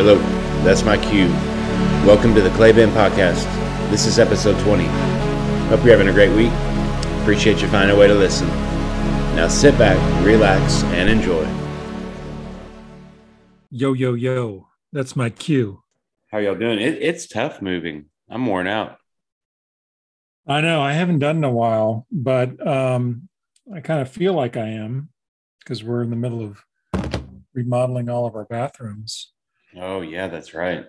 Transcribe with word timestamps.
Yellow, 0.00 0.16
that's 0.64 0.82
my 0.82 0.96
cue. 0.96 1.28
Welcome 2.06 2.34
to 2.34 2.40
the 2.40 2.48
Clay 2.52 2.72
Ben 2.72 2.88
Podcast. 2.88 3.44
This 3.90 4.06
is 4.06 4.18
episode 4.18 4.58
20. 4.64 4.84
Hope 4.84 5.84
you're 5.84 5.94
having 5.94 6.08
a 6.08 6.12
great 6.14 6.34
week. 6.34 6.50
Appreciate 7.20 7.60
you 7.60 7.68
finding 7.68 7.94
a 7.94 8.00
way 8.00 8.08
to 8.08 8.14
listen. 8.14 8.48
Now 9.36 9.46
sit 9.46 9.76
back, 9.76 9.98
relax, 10.24 10.84
and 10.84 11.10
enjoy. 11.10 11.46
Yo, 13.70 13.92
yo, 13.92 14.14
yo. 14.14 14.68
That's 14.90 15.16
my 15.16 15.28
cue. 15.28 15.82
How 16.30 16.38
y'all 16.38 16.54
doing? 16.54 16.78
It, 16.78 16.96
it's 17.02 17.28
tough 17.28 17.60
moving. 17.60 18.06
I'm 18.30 18.46
worn 18.46 18.68
out. 18.68 18.96
I 20.46 20.62
know 20.62 20.80
I 20.80 20.94
haven't 20.94 21.18
done 21.18 21.36
in 21.36 21.44
a 21.44 21.50
while, 21.50 22.06
but 22.10 22.66
um, 22.66 23.28
I 23.70 23.80
kind 23.80 24.00
of 24.00 24.08
feel 24.08 24.32
like 24.32 24.56
I 24.56 24.68
am 24.68 25.10
because 25.58 25.84
we're 25.84 26.02
in 26.02 26.08
the 26.08 26.16
middle 26.16 26.40
of 26.42 26.64
remodeling 27.52 28.08
all 28.08 28.24
of 28.24 28.34
our 28.34 28.46
bathrooms. 28.46 29.34
Oh, 29.76 30.00
yeah, 30.00 30.28
that's 30.28 30.54
right. 30.54 30.86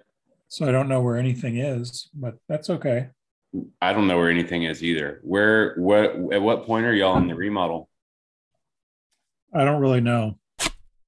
So 0.48 0.68
I 0.68 0.72
don't 0.72 0.90
know 0.90 1.02
where 1.02 1.18
anything 1.18 1.58
is, 1.58 2.10
but 2.14 2.36
that's 2.50 2.70
okay. 2.70 3.10
I 3.82 3.94
don't 3.94 4.08
know 4.08 4.18
where 4.18 4.30
anything 4.30 4.64
is 4.64 4.84
either. 4.84 5.20
Where, 5.24 5.76
what, 5.76 6.16
at 6.34 6.42
what 6.42 6.66
point 6.66 6.86
are 6.86 6.94
y'all 6.94 7.18
in 7.18 7.28
the 7.28 7.36
remodel? 7.36 7.90
I 9.54 9.66
don't 9.66 9.82
really 9.82 10.02
know. 10.02 10.38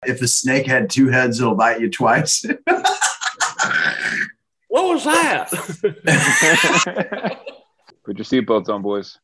If 0.06 0.22
a 0.22 0.28
snake 0.28 0.68
had 0.68 0.90
two 0.90 1.08
heads, 1.08 1.40
it'll 1.40 1.56
bite 1.56 1.80
you 1.80 1.90
twice. 1.90 2.46
What 4.74 4.86
was 4.86 5.04
that? 5.04 5.52
Put 8.04 8.18
your 8.18 8.26
seatbelts 8.26 8.70
on, 8.70 8.82
boys. 8.82 9.20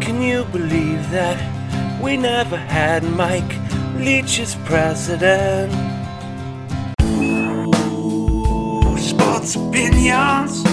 Can 0.00 0.22
you 0.22 0.44
believe 0.52 1.10
that 1.10 2.00
we 2.00 2.16
never 2.16 2.56
had 2.56 3.02
Mike 3.02 3.50
Leach 3.96 4.40
as 4.40 4.54
president? 4.64 5.72
Ooh, 7.02 8.98
sports 8.98 9.54
opinions. 9.54 10.64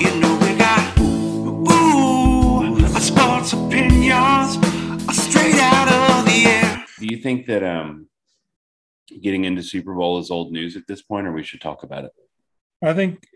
You 0.00 0.14
know 0.20 0.38
we 0.40 0.54
got 0.56 0.98
ooh, 1.00 2.86
sports 3.00 3.52
opinions 3.52 4.54
straight 5.12 5.56
out 5.56 5.88
of 5.88 6.24
the 6.26 6.44
air. 6.46 6.84
Do 7.00 7.06
you 7.06 7.16
think 7.16 7.46
that 7.46 7.62
um, 7.62 8.08
getting 9.20 9.44
into 9.44 9.62
Super 9.62 9.94
Bowl 9.94 10.18
is 10.18 10.30
old 10.30 10.52
news 10.52 10.76
at 10.76 10.86
this 10.86 11.02
point, 11.02 11.26
or 11.26 11.32
we 11.32 11.42
should 11.42 11.60
talk 11.60 11.82
about 11.82 12.04
it? 12.04 12.12
I 12.84 12.92
think 12.92 13.26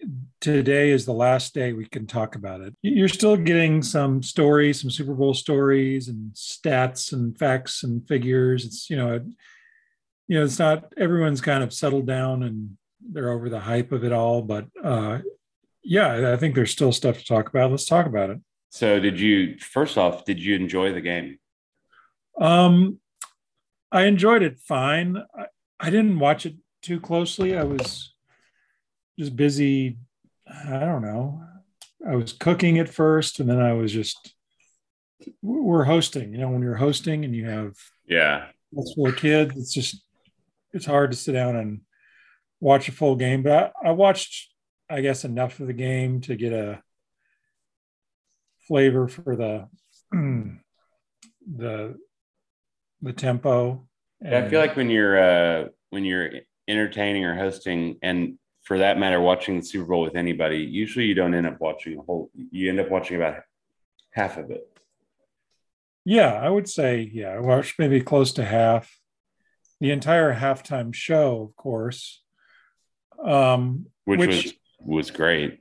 today 0.41 0.91
is 0.91 1.07
the 1.07 1.13
last 1.13 1.55
day 1.55 1.73
we 1.73 1.87
can 1.87 2.07
talk 2.07 2.35
about 2.35 2.61
it. 2.61 2.75
You're 2.83 3.09
still 3.09 3.37
getting 3.37 3.83
some 3.83 4.23
stories, 4.23 4.81
some 4.81 4.91
Super 4.91 5.15
Bowl 5.15 5.35
stories 5.35 6.09
and 6.09 6.33
stats 6.35 7.13
and 7.13 7.37
facts 7.39 7.83
and 7.83 8.07
figures. 8.07 8.65
It's, 8.65 8.91
you 8.91 8.97
know, 8.97 9.15
it, 9.15 9.23
you 10.27 10.39
know, 10.39 10.45
it's 10.45 10.59
not 10.59 10.93
everyone's 10.97 11.41
kind 11.41 11.65
of 11.65 11.73
settled 11.73 12.07
down 12.07 12.43
and 12.43 12.77
they're 13.01 13.31
over 13.31 13.49
the 13.49 13.61
hype 13.61 13.91
of 13.93 14.05
it 14.05 14.13
all, 14.13 14.43
but 14.43 14.67
uh 14.85 15.21
yeah, 15.83 16.33
I 16.33 16.37
think 16.37 16.55
there's 16.55 16.71
still 16.71 16.93
stuff 16.93 17.19
to 17.19 17.25
talk 17.25 17.49
about. 17.49 17.71
Let's 17.71 17.87
talk 17.87 18.05
about 18.05 18.29
it. 18.29 18.39
So, 18.69 19.01
did 19.01 19.19
you 19.19 19.57
first 19.59 19.97
off, 19.97 20.27
did 20.27 20.39
you 20.39 20.55
enjoy 20.55 20.93
the 20.93 21.01
game? 21.01 21.39
Um 22.41 23.01
I 23.91 24.03
enjoyed 24.03 24.43
it 24.43 24.61
fine. 24.61 25.17
I, 25.35 25.47
I 25.81 25.89
didn't 25.89 26.19
watch 26.19 26.45
it 26.45 26.57
too 26.83 27.01
closely. 27.01 27.57
I 27.57 27.65
was 27.65 28.15
just 29.19 29.37
busy. 29.37 29.99
I 30.49 30.81
don't 30.81 31.03
know. 31.03 31.43
I 32.07 32.17
was 32.17 32.33
cooking 32.33 32.79
at 32.79 32.89
first, 32.89 33.41
and 33.41 33.49
then 33.49 33.61
I 33.61 33.73
was 33.73 33.93
just. 33.93 34.35
We're 35.43 35.85
hosting. 35.85 36.33
You 36.33 36.39
know, 36.39 36.49
when 36.49 36.63
you're 36.63 36.77
hosting 36.77 37.25
and 37.25 37.35
you 37.35 37.47
have 37.47 37.75
Yeah, 38.07 38.47
that's 38.73 38.95
full 38.95 39.13
kids, 39.13 39.57
it's 39.57 39.75
just 39.75 40.03
it's 40.73 40.87
hard 40.87 41.11
to 41.11 41.17
sit 41.17 41.33
down 41.33 41.57
and 41.57 41.81
watch 42.61 42.89
a 42.89 42.93
full 42.93 43.17
game. 43.17 43.43
But 43.43 43.73
I, 43.83 43.89
I 43.89 43.93
watched, 43.93 44.53
I 44.89 45.01
guess, 45.01 45.25
enough 45.25 45.61
of 45.61 45.67
the 45.67 45.73
game 45.73 46.21
to 46.23 46.37
get 46.37 46.53
a 46.53 46.83
flavor 48.69 49.09
for 49.09 49.35
the 49.35 49.69
the 51.57 51.97
the 53.03 53.13
tempo. 53.13 53.87
Yeah, 54.23 54.45
I 54.45 54.49
feel 54.49 54.61
like 54.61 54.77
when 54.77 54.91
you're 54.91 55.19
uh, 55.19 55.69
when 55.91 56.05
you're 56.05 56.31
entertaining 56.69 57.25
or 57.25 57.35
hosting, 57.35 57.97
and 58.03 58.39
for 58.69 58.77
that 58.77 58.99
matter, 58.99 59.19
watching 59.19 59.57
the 59.57 59.65
Super 59.65 59.87
Bowl 59.87 60.03
with 60.03 60.15
anybody, 60.15 60.59
usually 60.59 61.07
you 61.07 61.15
don't 61.15 61.33
end 61.33 61.47
up 61.47 61.59
watching 61.59 61.99
a 61.99 62.03
whole. 62.03 62.31
You 62.35 62.69
end 62.69 62.79
up 62.79 62.91
watching 62.91 63.17
about 63.17 63.41
half 64.11 64.37
of 64.37 64.51
it. 64.51 64.69
Yeah, 66.05 66.35
I 66.35 66.51
would 66.51 66.69
say, 66.69 67.11
yeah, 67.11 67.31
I 67.31 67.41
watched 67.41 67.79
maybe 67.79 68.03
close 68.03 68.35
to 68.35 68.45
half. 68.45 68.95
The 69.81 69.91
entire 69.91 70.35
halftime 70.35 70.93
show, 70.93 71.41
of 71.49 71.57
course. 71.57 72.23
Um, 73.25 73.87
which, 74.05 74.27
was 74.27 74.55
was 74.81 75.11
great. 75.11 75.61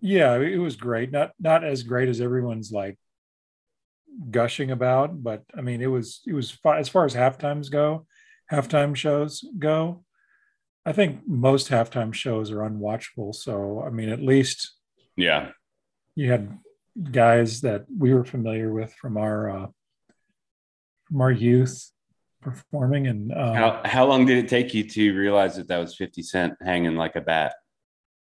yeah, 0.00 0.34
it 0.36 0.56
was 0.56 0.76
great. 0.76 1.12
Not 1.12 1.32
not 1.38 1.64
as 1.64 1.82
great 1.82 2.08
as 2.08 2.22
everyone's 2.22 2.72
like 2.72 2.98
gushing 4.30 4.70
about, 4.70 5.22
but 5.22 5.42
I 5.54 5.60
mean, 5.60 5.82
it 5.82 5.86
was 5.86 6.22
it 6.26 6.32
was 6.32 6.56
as 6.64 6.88
far 6.88 7.04
as 7.04 7.14
halftimes 7.14 7.70
go, 7.70 8.06
halftime 8.50 8.96
shows 8.96 9.44
go. 9.58 10.02
I 10.84 10.92
think 10.92 11.20
most 11.26 11.68
halftime 11.68 12.12
shows 12.12 12.50
are 12.50 12.58
unwatchable. 12.58 13.34
So 13.34 13.82
I 13.86 13.90
mean, 13.90 14.08
at 14.08 14.20
least 14.20 14.74
Yeah, 15.16 15.50
you 16.14 16.30
had 16.30 16.58
guys 17.10 17.60
that 17.62 17.86
we 17.96 18.12
were 18.12 18.24
familiar 18.24 18.72
with 18.72 18.92
from 18.94 19.16
our 19.16 19.50
uh, 19.50 19.66
from 21.04 21.20
our 21.20 21.30
youth 21.30 21.90
performing, 22.40 23.06
and 23.06 23.32
um, 23.32 23.54
how 23.54 23.80
how 23.84 24.06
long 24.06 24.26
did 24.26 24.38
it 24.38 24.48
take 24.48 24.74
you 24.74 24.84
to 24.88 25.16
realize 25.16 25.56
that 25.56 25.68
that 25.68 25.78
was 25.78 25.96
Fifty 25.96 26.22
Cent 26.22 26.54
hanging 26.60 26.96
like 26.96 27.16
a 27.16 27.20
bat? 27.20 27.54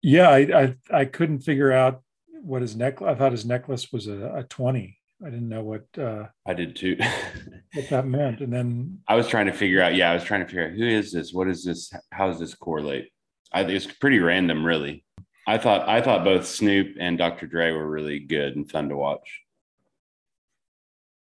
yeah, 0.01 0.29
I, 0.29 0.39
I 0.63 0.75
I 0.91 1.05
couldn't 1.05 1.39
figure 1.39 1.71
out 1.71 2.01
what 2.41 2.61
his 2.61 2.75
necklace. 2.75 3.09
I 3.11 3.15
thought 3.15 3.31
his 3.33 3.45
necklace 3.45 3.91
was 3.91 4.07
a, 4.07 4.33
a 4.35 4.43
twenty. 4.43 4.98
I 5.25 5.29
didn't 5.29 5.49
know 5.49 5.63
what 5.63 5.85
uh, 5.97 6.27
I 6.45 6.53
did 6.53 6.75
too. 6.75 6.97
what 7.73 7.89
that 7.89 8.07
meant, 8.07 8.39
and 8.39 8.53
then 8.53 8.99
I 9.07 9.15
was 9.15 9.27
trying 9.27 9.47
to 9.47 9.53
figure 9.53 9.81
out. 9.81 9.95
Yeah, 9.95 10.11
I 10.11 10.13
was 10.13 10.23
trying 10.23 10.41
to 10.41 10.45
figure 10.45 10.65
out 10.65 10.71
who 10.71 10.85
is 10.85 11.11
this? 11.11 11.33
What 11.33 11.49
is 11.49 11.63
this? 11.63 11.91
How 12.11 12.27
does 12.27 12.39
this 12.39 12.55
correlate? 12.55 13.09
I, 13.51 13.61
it's 13.63 13.85
pretty 13.85 14.19
random, 14.19 14.65
really. 14.65 15.03
I 15.45 15.57
thought 15.57 15.89
I 15.89 16.01
thought 16.01 16.23
both 16.23 16.45
Snoop 16.45 16.95
and 16.99 17.17
Dr. 17.17 17.47
Dre 17.47 17.71
were 17.71 17.89
really 17.89 18.19
good 18.19 18.55
and 18.55 18.69
fun 18.69 18.89
to 18.89 18.95
watch. 18.95 19.41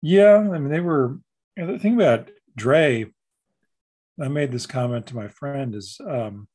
Yeah, 0.01 0.37
I 0.37 0.57
mean 0.57 0.69
they 0.69 0.81
were. 0.81 1.19
You 1.55 1.65
know, 1.65 1.73
the 1.73 1.79
thing 1.79 1.95
about 1.95 2.29
Dre, 2.55 3.05
I 4.21 4.27
made 4.27 4.51
this 4.51 4.67
comment 4.67 5.07
to 5.07 5.15
my 5.15 5.27
friend 5.27 5.73
is 5.73 5.99
um, 6.05 6.47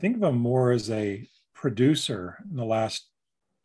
think 0.00 0.16
of 0.16 0.22
him 0.22 0.36
more 0.36 0.72
as 0.72 0.90
a 0.90 1.26
producer 1.54 2.38
in 2.50 2.56
the 2.56 2.64
last 2.64 3.08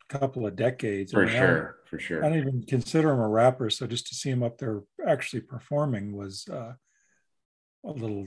couple 0.08 0.46
of 0.46 0.56
decades. 0.56 1.12
For 1.12 1.26
mean, 1.26 1.36
I 1.36 1.74
don't- 1.96 2.02
sure, 2.06 2.24
I 2.24 2.28
don't 2.28 2.38
even 2.38 2.62
consider 2.62 3.12
him 3.12 3.20
a 3.20 3.28
rapper, 3.28 3.70
so 3.70 3.86
just 3.86 4.06
to 4.08 4.14
see 4.14 4.30
him 4.30 4.42
up 4.42 4.58
there 4.58 4.82
actually 5.06 5.40
performing 5.42 6.16
was 6.16 6.46
uh, 6.48 6.74
a 7.84 7.90
little 7.90 8.26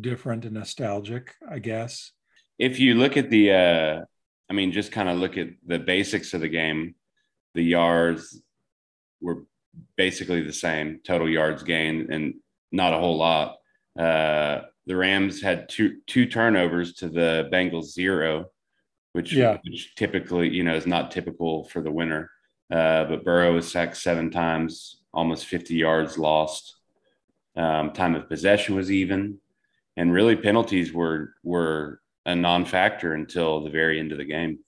different 0.00 0.44
and 0.44 0.54
nostalgic, 0.54 1.34
I 1.48 1.58
guess. 1.58 2.12
If 2.58 2.78
you 2.80 2.94
look 2.94 3.16
at 3.16 3.30
the, 3.30 3.52
uh, 3.52 4.04
I 4.50 4.52
mean, 4.52 4.72
just 4.72 4.92
kind 4.92 5.08
of 5.08 5.18
look 5.18 5.36
at 5.38 5.48
the 5.66 5.78
basics 5.78 6.34
of 6.34 6.40
the 6.40 6.48
game, 6.48 6.94
the 7.54 7.62
yards 7.62 8.42
were 9.20 9.44
basically 9.96 10.42
the 10.42 10.52
same, 10.52 11.00
total 11.04 11.28
yards 11.28 11.62
gained, 11.62 12.10
and 12.12 12.34
not 12.72 12.94
a 12.94 12.98
whole 12.98 13.16
lot. 13.16 13.56
Uh, 13.98 14.62
the 14.86 14.96
Rams 14.96 15.40
had 15.42 15.68
two 15.68 15.98
two 16.06 16.26
turnovers 16.26 16.94
to 16.94 17.08
the 17.08 17.48
Bengals 17.52 17.92
zero, 17.92 18.46
which, 19.12 19.32
Yeah. 19.32 19.58
which 19.64 19.94
typically, 19.96 20.48
you 20.48 20.64
know, 20.64 20.74
is 20.74 20.86
not 20.86 21.10
typical 21.10 21.64
for 21.64 21.80
the 21.82 21.90
winner. 21.92 22.30
Uh, 22.70 23.04
but 23.04 23.24
Burrow 23.24 23.54
was 23.54 23.70
sacked 23.70 23.96
seven 23.96 24.30
times, 24.30 25.00
almost 25.12 25.46
50 25.46 25.74
yards 25.74 26.18
lost. 26.18 26.76
Um, 27.56 27.92
time 27.92 28.14
of 28.14 28.28
possession 28.28 28.76
was 28.76 28.90
even, 28.90 29.38
and 29.96 30.12
really 30.12 30.36
penalties 30.36 30.92
were 30.92 31.34
were 31.42 32.00
a 32.24 32.36
non-factor 32.36 33.14
until 33.14 33.64
the 33.64 33.70
very 33.70 33.98
end 33.98 34.12
of 34.12 34.18
the 34.18 34.24
game. 34.24 34.58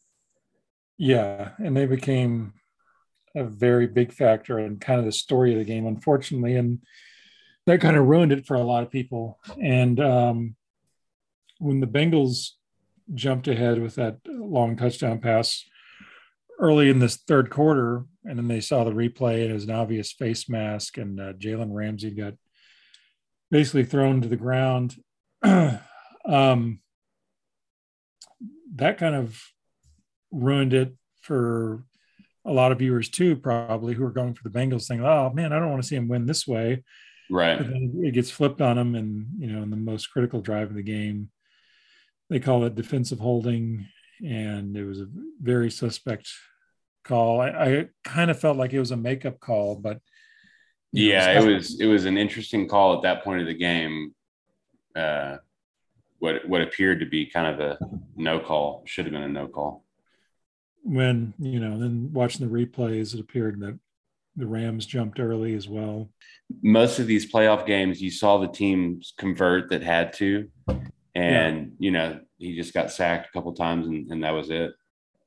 Yeah, 0.97 1.50
and 1.58 1.76
they 1.76 1.87
became 1.87 2.55
a 3.37 3.44
very 3.44 3.87
big 3.87 4.12
factor 4.12 4.58
and 4.58 4.81
kind 4.81 4.99
of 4.99 5.05
the 5.06 5.12
story 5.12 5.53
of 5.53 5.58
the 5.58 5.64
game, 5.64 5.87
unfortunately, 5.87 6.56
and 6.56 6.81
that 7.67 7.81
kind 7.81 7.96
of 7.96 8.06
ruined 8.06 8.32
it 8.32 8.46
for 8.46 8.55
a 8.55 8.64
lot 8.64 8.82
of 8.82 8.91
people. 8.91 9.38
And 9.62 10.00
um, 10.00 10.56
when 11.58 11.81
the 11.81 11.87
Bengals 11.87 12.50
jumped 13.14 13.49
ahead 13.49 13.81
with 13.81 13.96
that 13.96 14.19
long 14.26 14.76
touchdown 14.76 15.20
pass 15.20 15.64
early 16.60 16.90
in 16.90 16.98
this 16.98 17.16
third 17.16 17.50
quarter, 17.50 18.04
and 18.24 18.38
then 18.38 18.48
they 18.48 18.60
saw 18.60 18.84
the 18.84 18.92
replay 18.92 19.42
and 19.42 19.50
it 19.50 19.54
was 19.54 19.64
an 19.64 19.70
obvious 19.70 20.12
face 20.12 20.48
mask, 20.48 20.98
and 20.98 21.20
uh, 21.20 21.32
Jalen 21.32 21.72
Ramsey 21.72 22.10
got 22.10 22.34
basically 23.50 23.84
thrown 23.84 24.20
to 24.20 24.28
the 24.28 24.36
ground. 24.36 24.96
um, 25.42 26.80
that 28.76 28.98
kind 28.98 29.14
of 29.14 29.40
ruined 30.30 30.74
it 30.74 30.94
for 31.22 31.84
a 32.44 32.52
lot 32.52 32.72
of 32.72 32.78
viewers 32.78 33.08
too, 33.08 33.36
probably 33.36 33.94
who 33.94 34.04
are 34.04 34.10
going 34.10 34.34
for 34.34 34.48
the 34.48 34.58
Bengals, 34.58 34.82
saying, 34.82 35.04
"Oh 35.04 35.30
man, 35.30 35.52
I 35.52 35.58
don't 35.58 35.70
want 35.70 35.82
to 35.82 35.88
see 35.88 35.96
him 35.96 36.08
win 36.08 36.26
this 36.26 36.46
way." 36.46 36.84
Right. 37.30 37.58
but 37.58 37.68
then 37.68 38.00
it 38.02 38.12
gets 38.12 38.30
flipped 38.30 38.60
on 38.60 38.76
them, 38.76 38.94
and 38.94 39.26
you 39.38 39.46
know, 39.46 39.62
in 39.62 39.70
the 39.70 39.76
most 39.76 40.08
critical 40.08 40.40
drive 40.40 40.70
of 40.70 40.76
the 40.76 40.82
game, 40.82 41.30
they 42.28 42.40
call 42.40 42.64
it 42.64 42.74
defensive 42.74 43.18
holding, 43.18 43.86
and 44.25 44.76
it 44.76 44.84
was 44.84 45.00
a 45.00 45.06
very 45.43 45.70
suspect 45.70 46.28
call. 47.05 47.40
I, 47.40 47.49
I 47.49 47.88
kind 48.05 48.31
of 48.31 48.38
felt 48.38 48.56
like 48.56 48.72
it 48.72 48.78
was 48.78 48.90
a 48.90 48.96
makeup 48.96 49.40
call, 49.40 49.76
but 49.76 50.00
you 50.93 51.08
know, 51.08 51.14
Yeah, 51.14 51.31
it's- 51.31 51.44
it 51.44 51.55
was 51.55 51.81
it 51.81 51.87
was 51.87 52.05
an 52.05 52.17
interesting 52.19 52.69
call 52.69 52.96
at 52.96 53.02
that 53.02 53.22
point 53.25 53.40
of 53.40 53.46
the 53.46 53.55
game. 53.55 54.14
Uh, 54.94 55.37
what 56.19 56.46
what 56.49 56.61
appeared 56.61 57.00
to 57.00 57.06
be 57.06 57.26
kind 57.26 57.46
of 57.46 57.61
a 57.61 57.78
no 58.17 58.40
call 58.40 58.82
should 58.87 59.06
have 59.06 59.12
been 59.12 59.22
a 59.22 59.28
no 59.28 59.46
call. 59.49 59.84
when 60.82 61.34
you 61.38 61.61
know, 61.61 61.78
then 61.78 62.11
watching 62.12 62.46
the 62.46 62.52
replays, 62.52 63.14
it 63.14 63.20
appeared 63.20 63.61
that 63.61 63.78
the 64.37 64.46
Rams 64.46 64.87
jumped 64.87 65.20
early 65.20 65.55
as 65.55 65.69
well. 65.69 66.11
Most 66.62 66.99
of 66.99 67.06
these 67.06 67.31
playoff 67.31 67.67
games, 67.67 68.00
you 68.00 68.11
saw 68.11 68.38
the 68.38 68.49
teams 68.49 69.12
convert 69.19 69.69
that 69.70 69.82
had 69.82 70.12
to, 70.14 70.49
and 71.14 71.72
you 71.78 71.90
know 71.90 72.20
he 72.38 72.56
just 72.56 72.72
got 72.74 72.90
sacked 72.90 73.28
a 73.28 73.32
couple 73.32 73.52
times, 73.54 73.86
and, 73.86 74.10
and 74.10 74.22
that 74.24 74.30
was 74.32 74.50
it. 74.50 74.72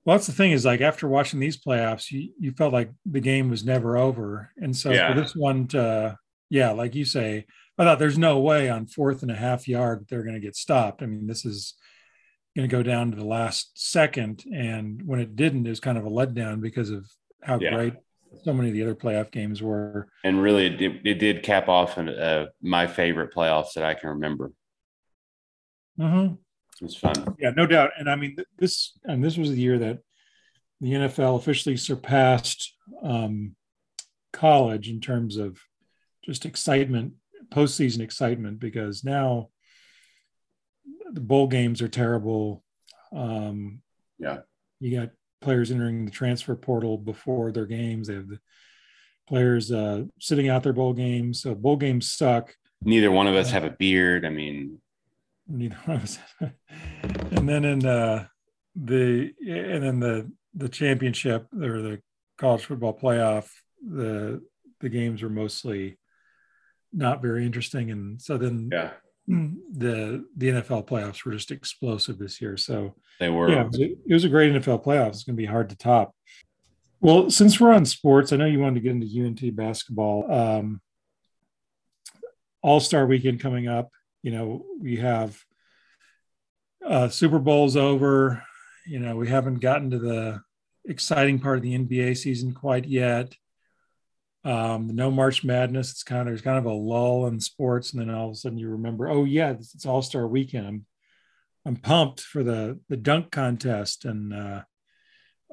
Well, 0.05 0.17
that's 0.17 0.27
the 0.27 0.33
thing 0.33 0.51
is 0.51 0.65
like 0.65 0.81
after 0.81 1.07
watching 1.07 1.39
these 1.39 1.57
playoffs, 1.57 2.11
you, 2.11 2.31
you 2.37 2.51
felt 2.51 2.73
like 2.73 2.91
the 3.05 3.21
game 3.21 3.49
was 3.49 3.63
never 3.63 3.95
over. 3.97 4.51
And 4.57 4.75
so 4.75 4.91
Yeah. 4.91 5.13
for 5.13 5.19
this 5.21 5.33
one 5.33 5.67
to, 5.69 6.17
yeah, 6.49 6.71
like 6.71 6.93
you 6.93 7.05
say, 7.05 7.45
I 7.77 7.83
thought 7.85 7.99
there's 7.99 8.17
no 8.17 8.39
way 8.39 8.69
on 8.69 8.85
fourth 8.85 9.21
and 9.21 9.31
a 9.31 9.35
half 9.35 9.65
yard 9.65 10.05
they're 10.09 10.23
going 10.23 10.35
to 10.35 10.41
get 10.41 10.57
stopped. 10.57 11.01
I 11.01 11.05
mean, 11.05 11.25
this 11.25 11.45
is 11.45 11.75
going 12.53 12.67
to 12.67 12.75
go 12.75 12.83
down 12.83 13.11
to 13.11 13.17
the 13.17 13.25
last 13.25 13.71
second. 13.75 14.43
And 14.53 15.01
when 15.07 15.21
it 15.21 15.37
didn't, 15.37 15.65
it 15.65 15.69
was 15.69 15.79
kind 15.79 15.97
of 15.97 16.05
a 16.05 16.09
letdown 16.09 16.59
because 16.59 16.89
of 16.89 17.05
how 17.41 17.59
Yeah. 17.59 17.73
great 17.73 17.93
so 18.43 18.51
many 18.51 18.69
of 18.69 18.73
the 18.73 18.83
other 18.83 18.95
playoff 18.95 19.31
games 19.31 19.61
were. 19.63 20.09
And 20.25 20.41
really, 20.41 20.65
it 20.65 20.77
did, 20.77 21.07
it 21.07 21.13
did 21.19 21.43
cap 21.43 21.69
off 21.69 21.97
an, 21.97 22.09
uh, 22.09 22.47
my 22.61 22.87
favorite 22.87 23.33
playoffs 23.33 23.73
that 23.75 23.85
I 23.85 23.93
can 23.93 24.09
remember. 24.09 24.51
Mm-hmm. 25.99 26.35
It's 26.85 26.95
fun. 26.95 27.13
Yeah, 27.39 27.51
no 27.51 27.65
doubt. 27.67 27.91
And 27.97 28.09
I 28.09 28.15
mean, 28.15 28.35
this 28.57 28.97
and 29.03 29.23
this 29.23 29.37
was 29.37 29.49
the 29.51 29.57
year 29.61 29.77
that 29.79 29.99
the 30.81 30.91
NFL 30.91 31.37
officially 31.37 31.77
surpassed 31.77 32.73
um, 33.01 33.55
college 34.33 34.89
in 34.89 34.99
terms 34.99 35.37
of 35.37 35.57
just 36.25 36.45
excitement, 36.45 37.13
postseason 37.53 37.99
excitement, 38.01 38.59
because 38.59 39.03
now 39.03 39.49
the 41.11 41.21
bowl 41.21 41.47
games 41.47 41.81
are 41.81 41.87
terrible. 41.87 42.63
Um, 43.15 43.81
Yeah. 44.19 44.39
you 44.79 44.99
got 44.99 45.11
players 45.41 45.69
entering 45.71 46.05
the 46.05 46.11
transfer 46.11 46.55
portal 46.55 46.97
before 46.97 47.51
their 47.51 47.65
games. 47.67 48.07
They 48.07 48.15
have 48.15 48.27
the 48.29 48.39
players 49.27 49.71
uh, 49.71 50.03
sitting 50.19 50.49
out 50.49 50.63
their 50.63 50.73
bowl 50.73 50.93
games. 50.93 51.41
So 51.41 51.53
bowl 51.53 51.77
games 51.77 52.11
suck. 52.11 52.55
Neither 52.81 53.11
one 53.11 53.27
of 53.27 53.35
us 53.35 53.51
have 53.51 53.63
a 53.63 53.69
beard. 53.69 54.25
I 54.25 54.29
mean, 54.29 54.81
you 55.51 55.69
know 55.69 56.01
and 57.31 57.49
then 57.49 57.65
in 57.65 57.85
uh 57.85 58.25
the 58.75 59.31
and 59.39 59.83
then 59.83 59.99
the 59.99 60.31
the 60.55 60.69
championship 60.69 61.47
or 61.53 61.81
the 61.81 62.01
college 62.37 62.65
football 62.65 62.97
playoff 62.97 63.47
the 63.85 64.41
the 64.79 64.89
games 64.89 65.23
were 65.23 65.29
mostly 65.29 65.97
not 66.91 67.21
very 67.21 67.45
interesting. 67.45 67.89
And 67.89 68.21
so 68.21 68.37
then 68.37 68.69
yeah, 68.71 68.91
the 69.27 70.25
the 70.37 70.49
nfl 70.49 70.85
playoffs 70.85 71.25
were 71.25 71.31
just 71.31 71.51
explosive 71.51 72.19
this 72.19 72.41
year. 72.41 72.57
So 72.57 72.95
they 73.19 73.29
were. 73.29 73.49
yeah 73.49 73.61
it 73.61 73.67
was, 73.67 73.79
a, 73.79 73.83
it 73.83 74.13
was 74.13 74.23
a 74.25 74.29
great 74.29 74.53
nfl 74.53 74.83
playoff 74.83 75.09
it's 75.09 75.23
going 75.23 75.35
to 75.35 75.41
be 75.41 75.45
hard 75.45 75.69
to 75.69 75.77
top. 75.77 76.13
Well 77.01 77.29
since 77.29 77.59
we're 77.59 77.73
on 77.73 77.85
sports 77.85 78.31
i 78.31 78.35
know 78.35 78.45
you 78.45 78.59
wanted 78.59 78.75
to 78.75 78.81
get 78.81 78.91
into 78.91 79.25
unt 79.25 79.55
basketball. 79.55 80.31
Um 80.31 80.81
all-star 82.61 83.05
weekend 83.05 83.41
coming 83.41 83.67
up 83.67 83.89
you 84.23 84.31
know 84.31 84.65
we 84.79 84.97
have 84.97 85.37
uh 86.83 87.09
super 87.09 87.39
bowl's 87.39 87.75
over. 87.77 88.43
You 88.87 88.99
know 88.99 89.15
we 89.15 89.27
haven't 89.27 89.59
gotten 89.59 89.91
to 89.91 89.99
the 89.99 90.41
exciting 90.85 91.39
part 91.39 91.57
of 91.57 91.63
the 91.63 91.77
nba 91.77 92.17
season 92.17 92.53
quite 92.53 92.85
yet. 92.85 93.35
Um 94.43 94.87
no 94.93 95.11
march 95.11 95.43
madness 95.43 95.91
it's 95.91 96.03
kind 96.03 96.21
of 96.21 96.27
there's 96.27 96.41
kind 96.41 96.57
of 96.57 96.65
a 96.65 96.73
lull 96.73 97.27
in 97.27 97.39
sports 97.39 97.93
and 97.93 98.01
then 98.01 98.09
all 98.13 98.29
of 98.29 98.33
a 98.33 98.35
sudden 98.35 98.57
you 98.57 98.69
remember 98.69 99.09
oh 99.09 99.23
yeah 99.23 99.51
it's, 99.51 99.75
it's 99.75 99.85
all-star 99.85 100.27
weekend. 100.27 100.65
I'm 100.67 100.85
i'm 101.65 101.75
pumped 101.77 102.21
for 102.21 102.43
the 102.43 102.79
the 102.89 102.97
dunk 102.97 103.31
contest 103.31 104.03
and 104.03 104.33
uh 104.33 104.61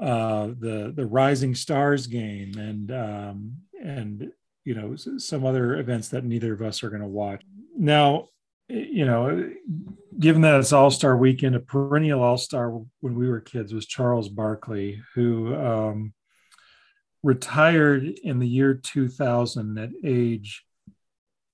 uh 0.01 0.47
the 0.59 0.93
the 0.97 1.07
rising 1.07 1.55
stars 1.55 2.09
game 2.09 2.59
and 2.59 2.91
um 2.91 3.53
and 3.81 4.33
you 4.65 4.75
know 4.75 4.97
some 4.97 5.45
other 5.45 5.77
events 5.77 6.09
that 6.09 6.25
neither 6.25 6.53
of 6.53 6.63
us 6.63 6.83
are 6.83 6.91
going 6.91 7.03
to 7.03 7.09
watch. 7.09 7.43
Now 7.77 8.29
you 8.71 9.05
know 9.05 9.51
given 10.19 10.43
that 10.43 10.59
it's 10.59 10.73
all-star 10.73 11.17
weekend 11.17 11.57
a 11.57 11.61
perennial 11.61 12.23
all-star 12.23 12.71
when 13.01 13.15
we 13.15 13.29
were 13.29 13.41
kids 13.41 13.75
was 13.75 13.87
charles 13.87 14.29
barkley 14.29 15.03
who 15.15 15.55
um, 15.57 16.13
retired 17.23 18.05
in 18.05 18.39
the 18.39 18.49
year 18.49 18.75
2000 18.75 19.79
at 19.79 19.91
age 20.05 20.65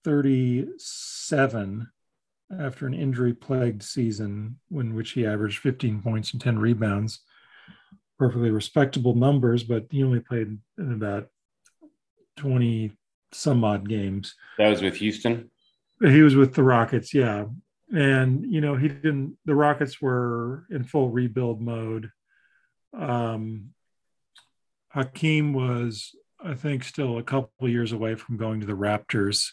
37 0.04 1.88
after 2.60 2.86
an 2.86 2.94
injury-plagued 2.94 3.82
season 3.82 4.58
in 4.70 4.94
which 4.94 5.12
he 5.12 5.26
averaged 5.26 5.58
15 5.58 6.02
points 6.02 6.32
and 6.32 6.40
10 6.40 6.58
rebounds 6.58 7.20
perfectly 8.18 8.50
respectable 8.50 9.14
numbers 9.14 9.64
but 9.64 9.86
he 9.90 10.04
only 10.04 10.20
played 10.20 10.58
in 10.78 10.92
about 10.92 11.28
20 12.36 12.92
some 13.32 13.64
odd 13.64 13.88
games 13.88 14.34
That 14.58 14.68
was 14.68 14.82
with 14.82 14.96
Houston. 14.96 15.50
He 16.00 16.22
was 16.22 16.36
with 16.36 16.54
the 16.54 16.62
Rockets, 16.62 17.14
yeah. 17.14 17.46
And 17.94 18.44
you 18.52 18.60
know, 18.60 18.76
he 18.76 18.88
didn't 18.88 19.36
the 19.44 19.54
Rockets 19.54 20.00
were 20.00 20.66
in 20.70 20.84
full 20.84 21.10
rebuild 21.10 21.60
mode. 21.60 22.10
Um 22.96 23.70
Hakeem 24.90 25.52
was, 25.52 26.14
I 26.42 26.54
think, 26.54 26.82
still 26.82 27.18
a 27.18 27.22
couple 27.22 27.68
years 27.68 27.92
away 27.92 28.14
from 28.14 28.38
going 28.38 28.60
to 28.60 28.66
the 28.66 28.72
Raptors. 28.72 29.50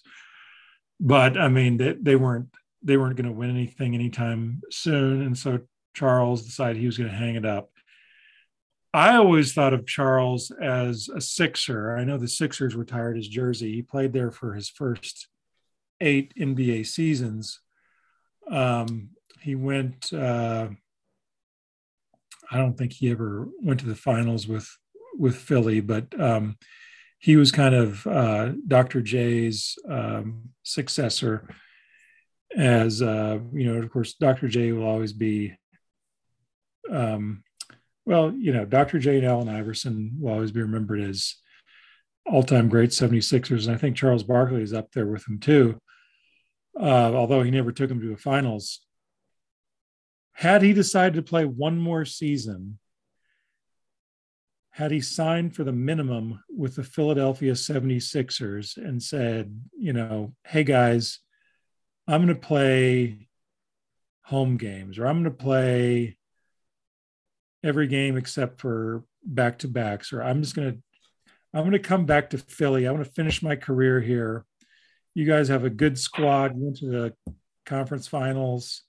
But 1.01 1.37
I 1.37 1.49
mean, 1.49 1.77
they, 1.77 1.93
they 2.01 2.15
weren't 2.15 2.47
they 2.81 2.97
weren't 2.97 3.15
going 3.15 3.27
to 3.27 3.31
win 3.31 3.49
anything 3.49 3.93
anytime 3.93 4.61
soon. 4.69 5.21
And 5.21 5.37
so 5.37 5.59
Charles 5.93 6.43
decided 6.43 6.77
he 6.77 6.85
was 6.85 6.97
going 6.97 7.09
to 7.09 7.15
hang 7.15 7.35
it 7.35 7.45
up. 7.45 7.69
I 8.93 9.15
always 9.15 9.53
thought 9.53 9.73
of 9.73 9.87
Charles 9.87 10.51
as 10.61 11.09
a 11.13 11.19
Sixer. 11.19 11.97
I 11.97 12.03
know 12.03 12.17
the 12.17 12.27
Sixers 12.27 12.75
retired 12.75 13.17
his 13.17 13.27
jersey. 13.27 13.73
He 13.73 13.81
played 13.81 14.13
there 14.13 14.31
for 14.31 14.53
his 14.53 14.69
first 14.69 15.27
eight 16.03 16.33
NBA 16.37 16.85
seasons. 16.85 17.59
Um, 18.49 19.09
he 19.41 19.55
went. 19.55 20.11
Uh, 20.13 20.69
I 22.51 22.57
don't 22.57 22.77
think 22.77 22.93
he 22.93 23.09
ever 23.09 23.47
went 23.61 23.79
to 23.79 23.87
the 23.87 23.95
finals 23.95 24.47
with 24.47 24.69
with 25.17 25.35
Philly, 25.35 25.79
but 25.79 26.19
um, 26.19 26.57
he 27.19 27.35
was 27.35 27.51
kind 27.51 27.73
of 27.73 28.05
uh, 28.05 28.51
Dr. 28.67 29.01
J's 29.01 29.77
um, 29.89 30.49
successor. 30.63 31.47
As 32.55 33.01
uh, 33.01 33.39
you 33.53 33.65
know, 33.65 33.81
of 33.81 33.89
course, 33.91 34.13
Dr. 34.13 34.47
J 34.47 34.71
will 34.73 34.85
always 34.87 35.13
be. 35.13 35.55
Um, 36.91 37.43
well, 38.05 38.33
you 38.33 38.51
know, 38.51 38.65
Dr. 38.65 38.99
J 38.99 39.17
and 39.17 39.25
Allen 39.25 39.47
Iverson 39.47 40.17
will 40.19 40.33
always 40.33 40.51
be 40.51 40.61
remembered 40.61 40.99
as 40.99 41.35
all-time 42.25 42.67
great 42.67 42.89
76ers, 42.89 43.65
and 43.65 43.73
I 43.73 43.77
think 43.77 43.95
Charles 43.95 44.23
Barkley 44.23 44.61
is 44.61 44.73
up 44.73 44.91
there 44.91 45.05
with 45.05 45.23
them 45.23 45.39
too 45.39 45.79
uh, 46.79 47.13
although 47.13 47.43
he 47.43 47.51
never 47.51 47.71
took 47.71 47.89
him 47.89 48.01
to 48.01 48.09
the 48.09 48.17
finals. 48.17 48.81
Had 50.33 50.61
he 50.61 50.73
decided 50.73 51.13
to 51.15 51.21
play 51.21 51.45
one 51.45 51.77
more 51.77 52.05
season, 52.05 52.79
had 54.71 54.89
he 54.89 55.01
signed 55.01 55.55
for 55.55 55.63
the 55.63 55.71
minimum 55.71 56.43
with 56.49 56.75
the 56.75 56.83
Philadelphia 56.83 57.53
76ers 57.53 58.77
and 58.77 59.01
said, 59.01 59.55
you 59.77 59.93
know, 59.93 60.33
hey 60.47 60.63
guys, 60.63 61.19
I'm 62.07 62.25
going 62.25 62.35
to 62.35 62.47
play 62.47 63.27
home 64.23 64.57
games 64.57 64.97
or 64.97 65.05
I'm 65.05 65.21
going 65.21 65.35
to 65.35 65.43
play 65.43 66.17
every 67.63 67.87
game 67.87 68.17
except 68.17 68.59
for 68.59 69.03
back 69.23 69.59
to 69.59 69.67
backs, 69.67 70.11
or 70.11 70.21
I'm 70.21 70.41
just 70.41 70.55
going 70.55 70.71
to, 70.71 70.77
I'm 71.53 71.61
going 71.61 71.71
to 71.73 71.79
come 71.79 72.05
back 72.05 72.31
to 72.31 72.37
Philly. 72.37 72.87
I 72.87 72.91
want 72.91 73.05
to 73.05 73.11
finish 73.11 73.43
my 73.43 73.55
career 73.55 74.01
here 74.01 74.45
you 75.13 75.25
guys 75.25 75.47
have 75.47 75.63
a 75.63 75.69
good 75.69 75.97
squad. 75.97 76.55
You 76.55 76.63
went 76.65 76.77
to 76.77 76.87
the 76.87 77.13
conference 77.65 78.07
finals. 78.07 78.83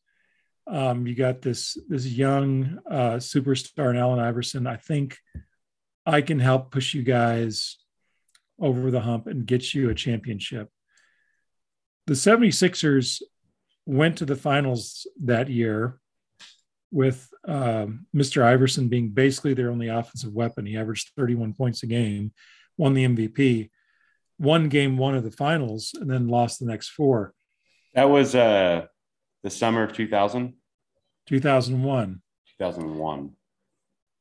Um, 0.67 1.07
you 1.07 1.15
got 1.15 1.43
this 1.43 1.77
this 1.89 2.07
young 2.07 2.79
uh, 2.91 3.17
superstar 3.17 3.91
in 3.91 3.97
Allen 3.97 4.19
Iverson. 4.19 4.67
I 4.67 4.77
think 4.77 5.19
I 6.07 6.23
can 6.23 6.39
help 6.39 6.71
push 6.71 6.95
you 6.95 7.03
guys 7.03 7.77
over 8.59 8.91
the 8.91 9.01
hump 9.01 9.27
and 9.27 9.47
get 9.47 9.75
you 9.75 9.91
a 9.91 9.95
championship. 9.95 10.71
The 12.07 12.15
76ers 12.15 13.23
went 13.87 14.19
to 14.19 14.25
the 14.25 14.37
finals 14.37 15.07
that 15.23 15.49
year 15.49 15.99
with 16.91 17.29
um, 17.47 18.07
Mr. 18.15 18.43
Iverson 18.43 18.89
being 18.89 19.11
basically 19.11 19.55
their 19.55 19.71
only 19.71 19.89
offensive 19.89 20.33
weapon. 20.33 20.65
He 20.65 20.77
averaged 20.77 21.11
31 21.17 21.55
points 21.55 21.83
a 21.83 21.87
game, 21.87 22.33
won 22.77 22.95
the 22.95 23.07
MVP 23.07 23.71
won 24.39 24.69
game 24.69 24.97
one 24.97 25.15
of 25.15 25.25
the 25.25 25.31
finals 25.31 25.95
and 25.99 26.11
then 26.11 26.29
lost 26.29 26.61
the 26.61 26.67
next 26.67 26.89
four. 26.89 27.35
That 27.95 28.11
was 28.11 28.35
uh, 28.35 28.87
the 29.43 29.51
summer 29.51 29.85
of 29.85 29.93
2000, 29.93 30.55
2001. 31.27 32.23
2001. 32.59 33.31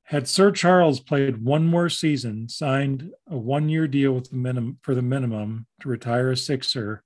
Had 0.06 0.28
Sir 0.28 0.52
Charles 0.52 1.00
played 1.00 1.44
one 1.44 1.66
more 1.66 1.90
season, 1.90 2.50
signed 2.50 3.12
a 3.30 3.38
one-year 3.38 3.88
deal 3.88 4.12
with 4.12 4.30
the 4.30 4.36
minimum 4.36 4.78
for 4.82 4.94
the 4.94 5.02
minimum 5.02 5.66
to 5.82 5.90
retire 5.90 6.32
a 6.32 6.38
Sixer, 6.38 7.04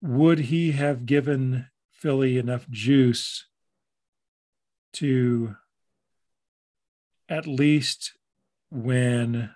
would 0.00 0.38
he 0.38 0.72
have 0.72 1.04
given 1.04 1.66
Philly 1.90 2.38
enough 2.38 2.68
juice 2.70 3.46
to 4.94 5.56
at 7.28 7.46
least 7.46 8.12
win 8.70 9.50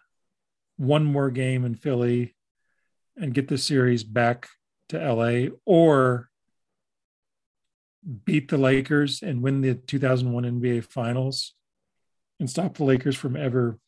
one 0.76 1.04
more 1.04 1.30
game 1.30 1.64
in 1.64 1.74
Philly 1.74 2.34
and 3.16 3.34
get 3.34 3.48
the 3.48 3.58
series 3.58 4.04
back 4.04 4.48
to 4.88 4.98
LA 4.98 5.54
or 5.64 6.28
beat 8.24 8.48
the 8.48 8.58
Lakers 8.58 9.22
and 9.22 9.42
win 9.42 9.60
the 9.60 9.74
2001 9.74 10.44
NBA 10.44 10.84
Finals 10.84 11.54
and 12.38 12.50
stop 12.50 12.76
the 12.76 12.84
Lakers 12.84 13.16
from 13.16 13.36
ever 13.36 13.78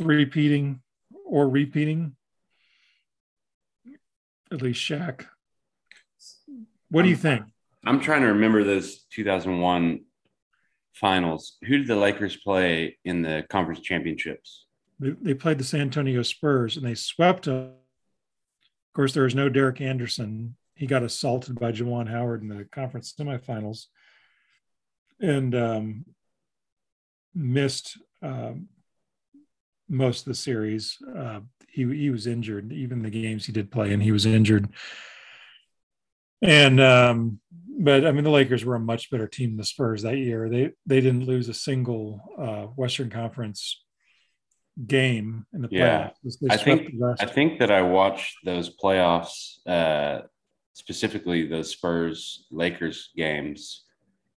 repeating 0.00 0.82
or 1.24 1.48
repeating. 1.48 2.16
At 4.52 4.62
least 4.62 4.80
Shaq. 4.80 5.26
What 6.90 7.02
do 7.02 7.08
you 7.08 7.16
think? 7.16 7.44
I'm 7.84 8.00
trying 8.00 8.22
to 8.22 8.28
remember 8.28 8.64
those 8.64 9.04
2001 9.12 10.00
finals. 10.92 11.56
Who 11.64 11.78
did 11.78 11.86
the 11.86 11.96
Lakers 11.96 12.36
play 12.36 12.98
in 13.04 13.22
the 13.22 13.44
conference 13.48 13.80
championships? 13.80 14.65
They, 14.98 15.10
they 15.10 15.34
played 15.34 15.58
the 15.58 15.64
San 15.64 15.82
Antonio 15.82 16.22
Spurs 16.22 16.76
and 16.76 16.86
they 16.86 16.94
swept 16.94 17.44
them. 17.44 17.64
Of 17.66 18.94
course, 18.94 19.12
there 19.12 19.24
was 19.24 19.34
no 19.34 19.48
Derek 19.48 19.80
Anderson. 19.80 20.56
He 20.74 20.86
got 20.86 21.02
assaulted 21.02 21.58
by 21.58 21.72
Juwan 21.72 22.08
Howard 22.08 22.42
in 22.42 22.48
the 22.48 22.64
conference 22.64 23.14
semifinals 23.18 23.86
and 25.20 25.54
um, 25.54 26.04
missed 27.34 27.98
um, 28.22 28.68
most 29.88 30.20
of 30.20 30.26
the 30.26 30.34
series. 30.34 30.98
Uh, 31.16 31.40
he, 31.68 31.84
he 31.94 32.10
was 32.10 32.26
injured, 32.26 32.72
even 32.72 33.02
the 33.02 33.10
games 33.10 33.46
he 33.46 33.52
did 33.52 33.70
play, 33.70 33.92
and 33.92 34.02
he 34.02 34.12
was 34.12 34.26
injured. 34.26 34.68
And 36.42 36.80
um, 36.80 37.40
but 37.78 38.06
I 38.06 38.12
mean, 38.12 38.24
the 38.24 38.30
Lakers 38.30 38.64
were 38.64 38.74
a 38.74 38.80
much 38.80 39.10
better 39.10 39.26
team 39.26 39.50
than 39.50 39.56
the 39.58 39.64
Spurs 39.64 40.02
that 40.02 40.16
year. 40.16 40.48
They 40.48 40.72
they 40.86 41.00
didn't 41.00 41.26
lose 41.26 41.48
a 41.48 41.54
single 41.54 42.20
uh, 42.38 42.72
Western 42.74 43.10
Conference 43.10 43.84
game 44.86 45.46
in 45.54 45.62
the 45.62 45.68
Yeah. 45.70 46.10
playoffs. 46.24 46.38
They 46.40 46.48
I 46.54 46.56
think. 46.56 46.94
I 47.20 47.26
think 47.26 47.58
that 47.60 47.70
I 47.70 47.82
watched 47.82 48.36
those 48.44 48.74
playoffs, 48.76 49.66
uh, 49.66 50.22
specifically 50.74 51.46
those 51.46 51.70
Spurs 51.70 52.46
Lakers 52.50 53.10
games 53.16 53.84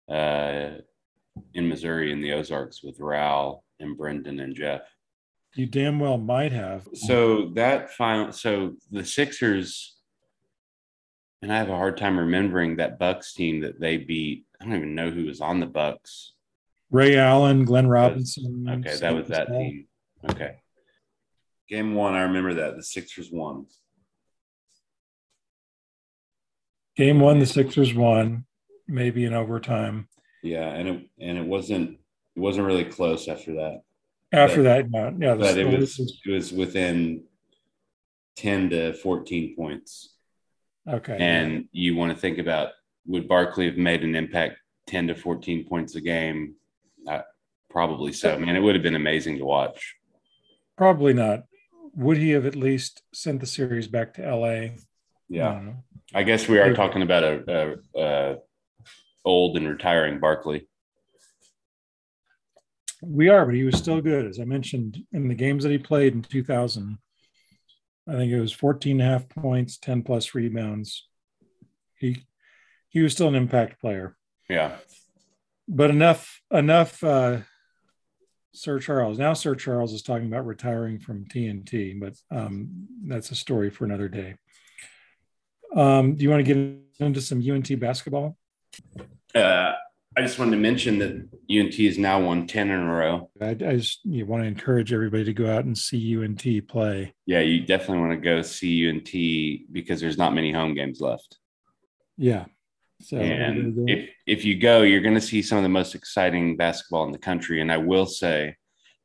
uh, 0.09 0.77
in 1.53 1.67
Missouri 1.67 2.11
in 2.11 2.21
the 2.21 2.33
Ozarks 2.33 2.83
with 2.83 2.99
Raul 2.99 3.61
and 3.79 3.97
Brendan 3.97 4.39
and 4.39 4.55
Jeff. 4.55 4.81
you 5.55 5.65
damn 5.65 5.99
well 5.99 6.17
might 6.19 6.51
have. 6.51 6.87
So 6.93 7.47
that 7.55 7.89
final, 7.91 8.31
so 8.31 8.75
the 8.91 9.03
Sixers, 9.03 9.95
and 11.41 11.51
I 11.51 11.57
have 11.57 11.69
a 11.69 11.75
hard 11.75 11.97
time 11.97 12.17
remembering 12.19 12.75
that 12.77 12.99
Bucks 12.99 13.33
team 13.33 13.61
that 13.61 13.79
they 13.79 13.97
beat. 13.97 14.45
I 14.61 14.65
don't 14.65 14.75
even 14.75 14.93
know 14.95 15.09
who 15.09 15.25
was 15.25 15.41
on 15.41 15.59
the 15.59 15.65
Bucks. 15.65 16.33
Ray 16.91 17.17
Allen, 17.17 17.65
Glenn 17.65 17.87
Robinson. 17.87 18.67
Okay, 18.69 18.97
that 18.97 19.15
was 19.15 19.27
that 19.29 19.47
team. 19.47 19.87
Okay. 20.29 20.55
Game 21.69 21.95
one, 21.95 22.13
I 22.13 22.21
remember 22.21 22.53
that 22.55 22.75
the 22.75 22.83
Sixers 22.83 23.29
won. 23.31 23.65
Game 26.95 27.19
one, 27.19 27.39
the 27.39 27.45
Sixers 27.45 27.93
won, 27.93 28.45
maybe 28.87 29.25
in 29.25 29.33
overtime. 29.33 30.07
Yeah, 30.43 30.67
and 30.69 30.87
it 30.87 31.09
and 31.19 31.37
it 31.37 31.45
wasn't 31.45 31.91
it 32.35 32.39
wasn't 32.39 32.67
really 32.67 32.85
close 32.85 33.27
after 33.27 33.55
that. 33.55 33.81
After 34.31 34.57
But- 34.57 34.63
that, 34.63 34.89
no, 34.89 35.17
yeah, 35.19 35.33
the, 35.35 35.39
But 35.39 35.57
it 35.57 35.79
was 35.79 35.99
it 36.25 36.31
was 36.31 36.51
within 36.53 37.23
ten 38.35 38.69
to 38.69 38.93
fourteen 38.93 39.55
points. 39.55 40.15
okay. 40.87 41.17
And 41.19 41.67
you 41.71 41.95
want 41.95 42.13
to 42.13 42.17
think 42.17 42.37
about 42.37 42.69
would 43.05 43.27
Barkley 43.27 43.65
have 43.65 43.77
made 43.77 44.03
an 44.03 44.15
impact 44.15 44.57
10 44.87 45.07
to 45.07 45.15
14 45.15 45.65
points 45.65 45.95
a 45.95 46.01
game? 46.01 46.55
Uh, 47.07 47.21
probably 47.69 48.11
so. 48.11 48.33
I 48.33 48.37
mean, 48.37 48.53
it 48.55 48.59
would 48.59 48.75
have 48.75 48.83
been 48.83 48.95
amazing 48.95 49.37
to 49.37 49.45
watch. 49.45 49.95
Probably 50.77 51.13
not. 51.13 51.43
Would 51.95 52.17
he 52.17 52.31
have 52.31 52.45
at 52.45 52.55
least 52.55 53.01
sent 53.13 53.39
the 53.39 53.47
series 53.47 53.87
back 53.87 54.13
to 54.13 54.35
LA? 54.35 54.75
Yeah. 55.27 55.53
don't. 55.53 55.83
I 56.13 56.23
guess 56.23 56.47
we 56.47 56.59
are 56.59 56.73
talking 56.73 57.01
about 57.01 57.23
a, 57.23 57.77
a, 57.95 58.01
a 58.01 58.35
old 59.25 59.57
and 59.57 59.67
retiring 59.67 60.19
Barkley. 60.19 60.67
We 63.01 63.29
are, 63.29 63.45
but 63.45 63.55
he 63.55 63.63
was 63.63 63.77
still 63.77 64.01
good. 64.01 64.25
As 64.25 64.39
I 64.39 64.45
mentioned 64.45 65.03
in 65.11 65.27
the 65.27 65.35
games 65.35 65.63
that 65.63 65.71
he 65.71 65.77
played 65.77 66.13
in 66.13 66.21
2000, 66.21 66.97
I 68.07 68.11
think 68.13 68.31
it 68.31 68.39
was 68.39 68.53
14 68.53 69.01
and 69.01 69.07
a 69.07 69.11
half 69.11 69.29
points, 69.29 69.77
10 69.77 70.03
plus 70.03 70.33
rebounds. 70.33 71.07
He 71.95 72.23
he 72.89 73.01
was 73.01 73.13
still 73.13 73.27
an 73.27 73.35
impact 73.35 73.81
player. 73.81 74.15
Yeah. 74.49 74.77
But 75.67 75.89
enough 75.89 76.41
enough 76.51 77.03
uh 77.03 77.39
Sir 78.57 78.79
Charles. 78.79 79.17
Now 79.17 79.33
Sir 79.33 79.55
Charles 79.55 79.93
is 79.93 80.01
talking 80.01 80.27
about 80.27 80.45
retiring 80.45 80.99
from 80.99 81.25
TNT, 81.25 81.99
but 81.99 82.13
um 82.35 82.87
that's 83.05 83.31
a 83.31 83.35
story 83.35 83.69
for 83.69 83.85
another 83.85 84.09
day. 84.09 84.35
Um, 85.75 86.15
do 86.15 86.23
you 86.23 86.29
want 86.29 86.45
to 86.45 86.53
get 86.53 87.05
into 87.05 87.21
some 87.21 87.43
UNT 87.47 87.79
basketball? 87.79 88.37
Uh, 89.35 89.73
I 90.17 90.21
just 90.21 90.39
wanted 90.39 90.51
to 90.51 90.57
mention 90.57 90.97
that 90.99 91.29
UNT 91.51 91.75
has 91.75 91.99
now 91.99 92.19
won 92.19 92.47
10 92.47 92.71
in 92.71 92.79
a 92.79 92.91
row. 92.91 93.29
I, 93.39 93.49
I 93.49 93.53
just 93.53 93.99
you 94.03 94.25
want 94.25 94.41
to 94.41 94.47
encourage 94.47 94.91
everybody 94.91 95.23
to 95.25 95.33
go 95.33 95.47
out 95.47 95.65
and 95.65 95.77
see 95.77 96.17
UNT 96.17 96.67
play. 96.67 97.13
Yeah, 97.27 97.41
you 97.41 97.61
definitely 97.61 97.99
want 97.99 98.13
to 98.13 98.25
go 98.25 98.41
see 98.41 98.89
UNT 98.89 99.11
because 99.71 100.01
there's 100.01 100.17
not 100.17 100.33
many 100.33 100.51
home 100.51 100.73
games 100.73 101.01
left. 101.01 101.37
Yeah. 102.17 102.45
So 103.01 103.17
and 103.17 103.89
if 103.89 104.09
if 104.25 104.45
you 104.45 104.59
go, 104.59 104.81
you're 104.81 105.01
going 105.01 105.13
to 105.13 105.21
see 105.21 105.41
some 105.41 105.57
of 105.57 105.63
the 105.63 105.69
most 105.69 105.93
exciting 105.93 106.57
basketball 106.57 107.05
in 107.05 107.11
the 107.11 107.17
country. 107.17 107.61
And 107.61 107.71
I 107.71 107.77
will 107.77 108.07
say 108.07 108.55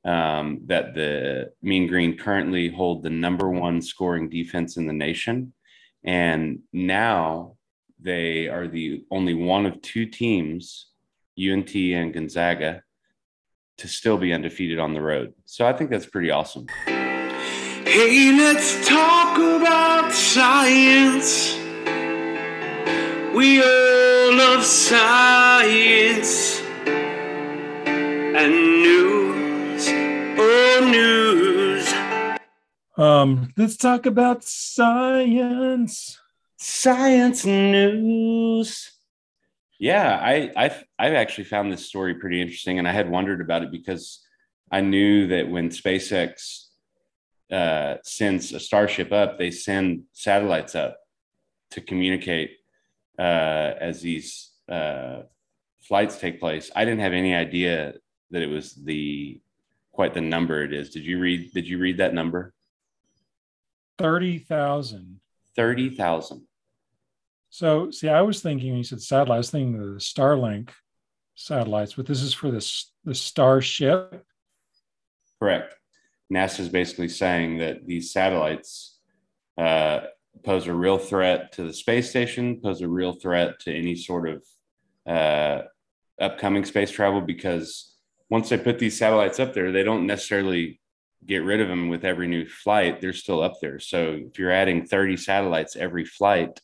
um, 0.05 0.61
that 0.67 0.95
the 0.95 1.53
Mean 1.63 1.87
Green 1.87 2.17
currently 2.17 2.71
hold 2.71 3.03
the 3.03 3.11
number 3.11 3.51
one 3.51 3.83
scoring 3.83 4.29
defense 4.29 4.77
in 4.77 4.87
the 4.87 4.93
nation, 4.93 5.53
and 6.05 6.61
now 6.73 7.57
they 8.01 8.49
are 8.49 8.67
the 8.67 9.05
only 9.11 9.35
one 9.35 9.67
of 9.67 9.81
two 9.83 10.07
teams, 10.07 10.89
UNT 11.39 11.75
and 11.75 12.13
Gonzaga, 12.13 12.83
to 13.79 13.89
still 13.89 14.17
be 14.17 14.33
undefeated 14.33 14.79
on 14.79 14.95
the 14.95 15.01
road. 15.01 15.35
So 15.45 15.67
I 15.67 15.73
think 15.73 15.91
that's 15.91 16.07
pretty 16.07 16.31
awesome. 16.31 16.67
Hey, 16.87 18.33
let's 18.37 18.89
talk 18.89 19.37
about 19.37 20.13
science. 20.13 21.62
We 23.35 23.63
all 23.63 24.35
love 24.37 24.63
science 24.63 26.61
and 26.87 28.53
news. 28.53 29.89
Oh, 30.39 30.89
news. 30.91 31.91
um 32.99 33.51
let's 33.57 33.79
talk 33.79 34.05
about 34.05 34.45
science. 34.45 36.21
Science 36.59 37.47
news. 37.47 38.93
Yeah, 39.79 40.19
I 40.23 40.53
I've 40.55 40.85
I've 40.99 41.15
actually 41.15 41.45
found 41.45 41.73
this 41.73 41.87
story 41.87 42.15
pretty 42.17 42.43
interesting, 42.43 42.79
and 42.79 42.87
I 42.87 42.93
had 42.93 43.11
wondered 43.11 43.41
about 43.41 43.63
it 43.63 43.71
because 43.73 44.23
I 44.71 44.83
knew 44.83 45.29
that 45.29 45.49
when 45.49 45.71
SpaceX 45.71 46.67
uh, 47.51 47.97
sends 48.05 48.53
a 48.53 48.61
starship 48.61 49.11
up, 49.11 49.39
they 49.39 49.51
send 49.51 50.03
satellites 50.13 50.75
up 50.75 50.99
to 51.71 51.81
communicate 51.81 52.59
uh, 53.19 53.75
as 53.81 54.01
these 54.01 54.51
uh, 54.69 55.23
flights 55.81 56.19
take 56.19 56.41
place. 56.41 56.71
I 56.75 56.85
didn't 56.85 57.01
have 57.01 57.13
any 57.13 57.35
idea 57.35 57.95
that 58.31 58.43
it 58.43 58.49
was 58.49 58.75
the 58.75 59.41
quite 59.93 60.15
the 60.15 60.21
number 60.21 60.63
it 60.63 60.73
is. 60.73 60.91
Did 60.91 61.05
you 61.05 61.19
read? 61.19 61.53
Did 61.53 61.69
you 61.69 61.79
read 61.79 61.99
that 61.99 62.15
number? 62.15 62.55
30,000. 63.99 65.21
Thirty 65.55 65.91
thousand. 65.91 66.47
So, 67.51 67.91
see, 67.91 68.09
I 68.09 68.23
was 68.23 68.41
thinking 68.41 68.71
when 68.71 68.79
you 68.79 68.85
said 68.85 69.03
satellite, 69.03 69.35
I 69.35 69.39
was 69.39 69.51
thinking 69.51 69.79
the 69.79 70.01
Starlink 70.01 70.71
satellites, 71.35 71.93
but 71.95 72.07
this 72.07 72.23
is 72.23 72.33
for 72.33 72.51
this 72.51 72.91
the 73.05 73.15
Starship. 73.15 74.25
Correct. 75.39 75.75
NASA 76.33 76.61
is 76.61 76.71
basically 76.71 77.09
saying 77.09 77.59
that 77.59 77.87
these 77.87 78.11
satellites 78.13 78.99
uh, 79.59 80.01
pose 80.45 80.67
a 80.67 80.75
real 80.75 80.99
threat 80.99 81.53
to 81.53 81.65
the 81.65 81.73
space 81.73 82.11
station, 82.11 82.61
pose 82.61 82.81
a 82.81 82.89
real 82.89 83.13
threat 83.13 83.61
to 83.61 83.75
any 83.75 83.95
sort 83.95 84.29
of 84.29 84.45
uh, 85.07 85.63
upcoming 86.21 86.65
space 86.65 86.91
travel 86.91 87.21
because 87.21 87.95
once 88.31 88.49
they 88.49 88.59
put 88.59 88.79
these 88.79 88.99
satellites 88.99 89.39
up 89.39 89.53
there, 89.53 89.73
they 89.73 89.83
don't 89.83 90.07
necessarily 90.07 90.81
get 91.27 91.45
rid 91.45 91.61
of 91.61 91.69
them 91.69 91.89
with 91.89 92.05
every 92.05 92.27
new 92.27 92.47
flight, 92.47 93.01
they're 93.01 93.13
still 93.13 93.43
up 93.43 93.55
there. 93.61 93.79
So 93.79 94.19
if 94.19 94.39
you're 94.39 94.51
adding 94.51 94.87
30 94.87 95.17
satellites 95.17 95.77
every 95.77 96.05
flight, 96.05 96.61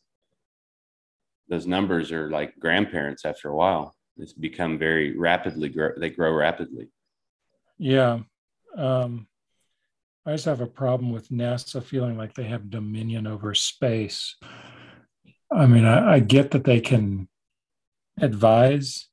those 1.49 1.67
numbers 1.67 2.13
are 2.13 2.31
like 2.31 2.59
grandparents 2.59 3.25
after 3.25 3.49
a 3.49 3.55
while. 3.55 3.95
It's 4.17 4.33
become 4.33 4.79
very 4.79 5.17
rapidly 5.17 5.69
grow, 5.69 5.91
they 5.97 6.11
grow 6.11 6.33
rapidly. 6.33 6.89
Yeah. 7.79 8.21
Um, 8.77 9.29
I 10.29 10.33
just 10.33 10.45
have 10.45 10.61
a 10.61 10.67
problem 10.67 11.11
with 11.11 11.31
NASA 11.31 11.83
feeling 11.83 12.19
like 12.19 12.35
they 12.35 12.45
have 12.45 12.69
dominion 12.69 13.27
over 13.27 13.55
space. 13.55 14.37
I 15.51 15.65
mean, 15.65 15.87
I, 15.87 16.17
I 16.17 16.21
get 16.21 16.51
that 16.51 16.65
they 16.65 16.81
can 16.83 17.31
advise, 18.21 19.09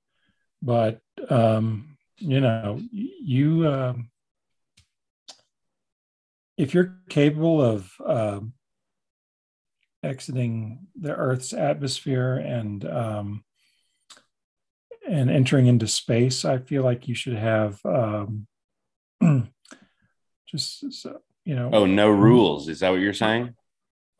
but 0.62 1.00
um, 1.29 1.95
you 2.17 2.41
know, 2.41 2.81
you 2.91 3.65
um, 3.65 4.10
if 6.57 6.74
you're 6.74 6.98
capable 7.07 7.62
of 7.62 7.89
um, 8.05 8.51
exiting 10.03 10.86
the 11.00 11.15
Earth's 11.15 11.53
atmosphere 11.53 12.36
and 12.36 12.84
um, 12.86 13.45
and 15.10 15.31
entering 15.31 15.67
into 15.67 15.88
space, 15.88 16.43
I 16.43 16.57
feel 16.57 16.84
like 16.84 17.07
you 17.07 17.15
should 17.15 17.38
have 17.38 17.79
um, 17.86 18.48
just 20.45 20.93
so, 20.93 21.21
you 21.43 21.55
know. 21.55 21.69
Oh, 21.71 21.85
no 21.85 22.09
rules. 22.09 22.67
Is 22.69 22.79
that 22.79 22.89
what 22.89 22.99
you're 22.99 23.13
saying? 23.13 23.55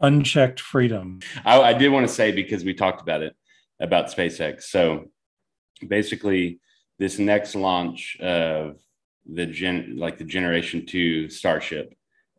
Unchecked 0.02 0.60
freedom. 0.60 1.20
I, 1.44 1.62
I 1.62 1.74
did 1.74 1.90
want 1.90 2.08
to 2.08 2.14
say 2.14 2.32
because 2.32 2.64
we 2.64 2.74
talked 2.74 3.02
about 3.02 3.22
it 3.22 3.36
about 3.80 4.08
SpaceX. 4.08 4.64
So 4.64 5.06
basically, 5.88 6.60
this 7.00 7.20
next 7.20 7.56
launch 7.56 8.18
of 8.20 8.78
the 9.26 9.46
gen 9.46 9.96
like 9.98 10.18
the 10.18 10.24
generation 10.24 10.86
two 10.86 11.28
starship 11.30 11.96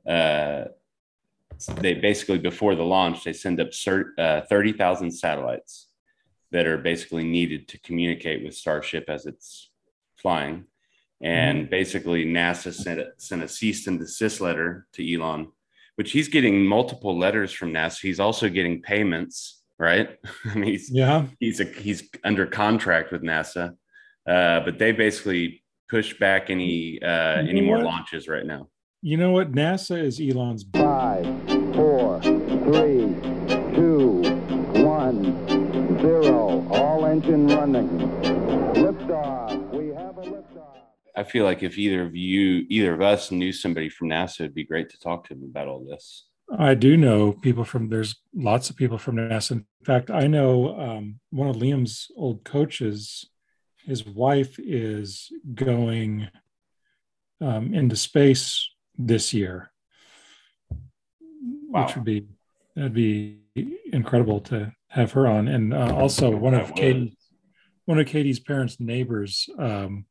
uh 0.09 0.65
they 1.81 1.95
basically 1.95 2.39
before 2.39 2.75
the 2.75 2.85
launch 2.85 3.25
they 3.25 3.33
send 3.33 3.61
up 3.61 3.71
cert, 3.71 4.11
uh, 4.19 4.43
30,000 4.43 5.11
satellites 5.11 5.89
that 6.53 6.67
are 6.67 6.79
basically 6.79 7.25
needed 7.25 7.67
to 7.69 7.81
communicate 7.81 8.45
with 8.45 8.55
starship 8.55 9.05
as 9.09 9.27
it's 9.27 9.71
flying 10.17 10.65
and 11.21 11.63
mm-hmm. 11.63 11.71
basically 11.71 12.25
nasa 12.25 12.73
sent 12.73 13.01
a, 13.01 13.07
sent 13.19 13.43
a 13.43 13.49
cease 13.49 13.87
and 13.87 13.99
desist 13.99 14.41
letter 14.41 14.87
to 14.93 15.15
elon 15.15 15.49
which 15.97 16.13
he's 16.13 16.29
getting 16.29 16.65
multiple 16.65 17.19
letters 17.19 17.53
from 17.53 17.73
nasa 17.73 18.01
he's 18.01 18.21
also 18.21 18.49
getting 18.49 18.83
payments 18.83 19.63
right 19.79 20.19
i 20.45 20.55
mean 20.55 20.71
he's 20.71 20.91
yeah 20.91 21.27
he's 21.41 21.61
a, 21.61 21.65
he's 21.65 22.09
under 22.25 22.47
contract 22.47 23.13
with 23.13 23.23
nasa 23.23 23.75
uh, 24.27 24.61
but 24.61 24.79
they 24.79 24.93
basically 24.93 25.63
push 25.89 26.19
back 26.19 26.51
any 26.51 27.01
uh, 27.03 27.39
any 27.39 27.61
more 27.61 27.83
launches 27.83 28.29
right 28.29 28.45
now. 28.45 28.69
You 29.03 29.17
know 29.17 29.31
what? 29.31 29.53
NASA 29.53 30.03
is 30.03 30.21
Elon's. 30.21 30.65
Five, 30.75 31.25
four, 31.75 32.21
three, 32.23 33.15
two, 33.75 34.23
one, 34.83 35.47
zero. 36.01 36.67
All 36.71 37.07
engine 37.07 37.47
running. 37.47 37.89
I 41.17 41.25
feel 41.25 41.45
like 41.45 41.63
if 41.63 41.79
either 41.79 42.03
of 42.03 42.15
you, 42.15 42.67
either 42.69 42.93
of 42.93 43.01
us, 43.01 43.31
knew 43.31 43.53
somebody 43.53 43.89
from 43.89 44.11
NASA, 44.11 44.41
it'd 44.41 44.55
be 44.55 44.65
great 44.65 44.91
to 44.91 45.01
talk 45.01 45.27
to 45.29 45.35
them 45.35 45.45
about 45.45 45.69
all 45.69 45.85
this. 45.85 46.27
I 46.57 46.75
do 46.75 46.97
know 46.97 47.33
people 47.33 47.65
from. 47.65 47.89
There's 47.89 48.17
lots 48.35 48.71
of 48.71 48.77
people 48.77 48.99
from 48.99 49.17
NASA. 49.17 49.53
In 49.53 49.67
fact, 49.85 50.11
I 50.11 50.27
know 50.27 50.79
um, 50.79 51.19
one 51.31 51.49
of 51.49 51.57
Liam's 51.57 52.09
old 52.17 52.45
coaches 52.45 53.29
his 53.87 54.05
wife 54.05 54.59
is 54.59 55.31
going 55.55 56.29
um, 57.41 57.73
into 57.73 57.95
space 57.95 58.69
this 58.99 59.33
year, 59.33 59.71
wow. 61.69 61.87
which 61.87 61.95
would 61.95 62.05
be 62.05 62.27
that'd 62.75 62.93
be 62.93 63.39
incredible 63.93 64.41
to 64.41 64.73
have 64.89 65.13
her 65.13 65.27
on. 65.27 65.49
And 65.49 65.73
uh, 65.73 65.95
also 65.95 66.31
one 66.31 66.55
of 66.55 66.75
Katie, 66.75 67.17
one 67.85 67.99
of 67.99 68.07
Katie's 68.07 68.41
parents' 68.41 68.81
neighbors. 68.81 69.49
Um, 69.59 70.07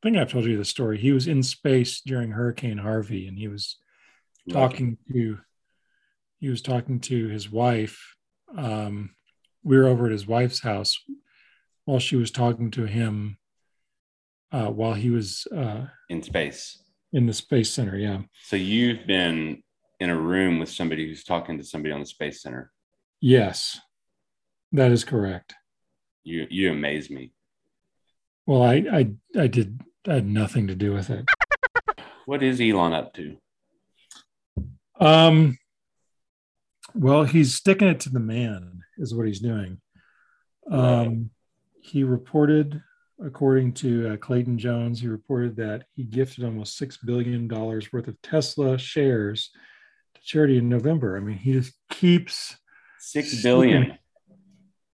I 0.00 0.06
think 0.06 0.16
I've 0.16 0.30
told 0.30 0.44
you 0.44 0.56
the 0.56 0.64
story. 0.64 0.98
He 0.98 1.12
was 1.12 1.26
in 1.26 1.42
space 1.42 2.00
during 2.00 2.30
Hurricane 2.30 2.78
Harvey, 2.78 3.26
and 3.26 3.36
he 3.36 3.48
was 3.48 3.76
talking 4.50 4.96
to 5.12 5.38
he 6.40 6.48
was 6.48 6.62
talking 6.62 7.00
to 7.00 7.28
his 7.28 7.50
wife. 7.50 8.14
Um, 8.56 9.10
we 9.64 9.76
were 9.76 9.88
over 9.88 10.06
at 10.06 10.12
his 10.12 10.26
wife's 10.26 10.60
house 10.60 10.98
while 11.84 11.98
she 11.98 12.16
was 12.16 12.30
talking 12.30 12.70
to 12.72 12.84
him 12.84 13.38
uh, 14.52 14.68
while 14.68 14.94
he 14.94 15.10
was 15.10 15.46
uh, 15.54 15.86
in 16.08 16.22
space. 16.22 16.80
in 17.12 17.26
the 17.26 17.32
space 17.32 17.70
center 17.70 17.96
yeah. 17.96 18.20
So 18.44 18.56
you've 18.56 19.06
been 19.06 19.62
in 20.00 20.10
a 20.10 20.16
room 20.16 20.58
with 20.58 20.70
somebody 20.70 21.08
who's 21.08 21.24
talking 21.24 21.58
to 21.58 21.64
somebody 21.64 21.92
on 21.92 22.00
the 22.00 22.06
space 22.06 22.42
center? 22.42 22.70
Yes. 23.20 23.80
That 24.72 24.92
is 24.92 25.04
correct. 25.04 25.54
You 26.22 26.46
you 26.50 26.70
amaze 26.70 27.10
me. 27.10 27.32
Well 28.46 28.62
i 28.62 28.84
i, 28.92 29.10
I 29.36 29.46
did 29.48 29.80
i 30.06 30.14
had 30.14 30.26
nothing 30.26 30.66
to 30.66 30.74
do 30.74 30.92
with 30.92 31.10
it 31.10 31.24
what 32.26 32.42
is 32.42 32.60
elon 32.60 32.92
up 32.92 33.12
to 33.14 33.36
um 35.00 35.56
well 36.94 37.24
he's 37.24 37.54
sticking 37.54 37.88
it 37.88 38.00
to 38.00 38.10
the 38.10 38.20
man 38.20 38.80
is 38.98 39.14
what 39.14 39.26
he's 39.26 39.40
doing 39.40 39.80
um 40.70 41.30
he 41.88 42.04
reported, 42.04 42.82
according 43.24 43.72
to 43.72 44.12
uh, 44.12 44.16
Clayton 44.16 44.58
Jones, 44.58 45.00
he 45.00 45.08
reported 45.08 45.56
that 45.56 45.84
he 45.94 46.04
gifted 46.04 46.44
almost 46.44 46.80
$6 46.80 46.98
billion 47.04 47.48
worth 47.48 48.08
of 48.08 48.20
Tesla 48.22 48.78
shares 48.78 49.50
to 50.14 50.20
charity 50.22 50.58
in 50.58 50.68
November. 50.68 51.16
I 51.16 51.20
mean, 51.20 51.38
he 51.38 51.52
just 51.52 51.72
keeps 51.90 52.56
six 52.98 53.42
billion 53.42 53.98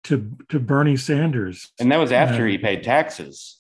to, 0.05 0.35
to 0.49 0.59
Bernie 0.59 0.97
Sanders. 0.97 1.71
And 1.79 1.91
that 1.91 1.97
was 1.97 2.11
after 2.11 2.47
he 2.47 2.57
paid 2.57 2.83
taxes. 2.83 3.58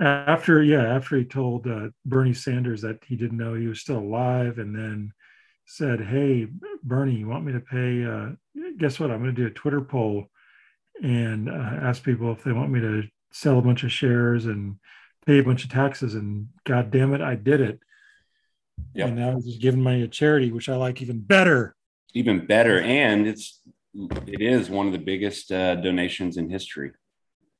After, 0.00 0.62
yeah, 0.62 0.94
after 0.94 1.16
he 1.16 1.24
told 1.24 1.66
uh, 1.66 1.88
Bernie 2.04 2.34
Sanders 2.34 2.82
that 2.82 3.02
he 3.06 3.16
didn't 3.16 3.38
know 3.38 3.54
he 3.54 3.66
was 3.66 3.80
still 3.80 3.98
alive 3.98 4.58
and 4.58 4.74
then 4.74 5.12
said, 5.66 6.00
Hey, 6.00 6.46
Bernie, 6.82 7.16
you 7.16 7.28
want 7.28 7.44
me 7.44 7.52
to 7.52 7.60
pay? 7.60 8.04
Uh, 8.04 8.30
guess 8.78 9.00
what? 9.00 9.10
I'm 9.10 9.22
going 9.22 9.34
to 9.34 9.40
do 9.40 9.46
a 9.46 9.50
Twitter 9.50 9.80
poll 9.80 10.26
and 11.02 11.48
uh, 11.48 11.52
ask 11.52 12.02
people 12.02 12.32
if 12.32 12.44
they 12.44 12.52
want 12.52 12.70
me 12.70 12.80
to 12.80 13.02
sell 13.32 13.58
a 13.58 13.62
bunch 13.62 13.84
of 13.84 13.92
shares 13.92 14.46
and 14.46 14.76
pay 15.26 15.38
a 15.38 15.44
bunch 15.44 15.64
of 15.64 15.70
taxes. 15.70 16.14
And 16.14 16.48
God 16.64 16.90
damn 16.90 17.14
it, 17.14 17.20
I 17.20 17.34
did 17.34 17.60
it. 17.60 17.80
Yep. 18.94 19.08
And 19.08 19.16
now 19.16 19.30
I'm 19.30 19.42
just 19.42 19.60
giving 19.60 19.82
money 19.82 20.00
to 20.00 20.08
charity, 20.08 20.52
which 20.52 20.68
I 20.68 20.76
like 20.76 21.02
even 21.02 21.20
better. 21.20 21.74
Even 22.14 22.46
better, 22.46 22.80
and 22.80 23.26
it's 23.26 23.60
it 24.26 24.40
is 24.40 24.70
one 24.70 24.86
of 24.86 24.92
the 24.92 24.98
biggest 24.98 25.52
uh, 25.52 25.74
donations 25.74 26.36
in 26.36 26.48
history. 26.48 26.92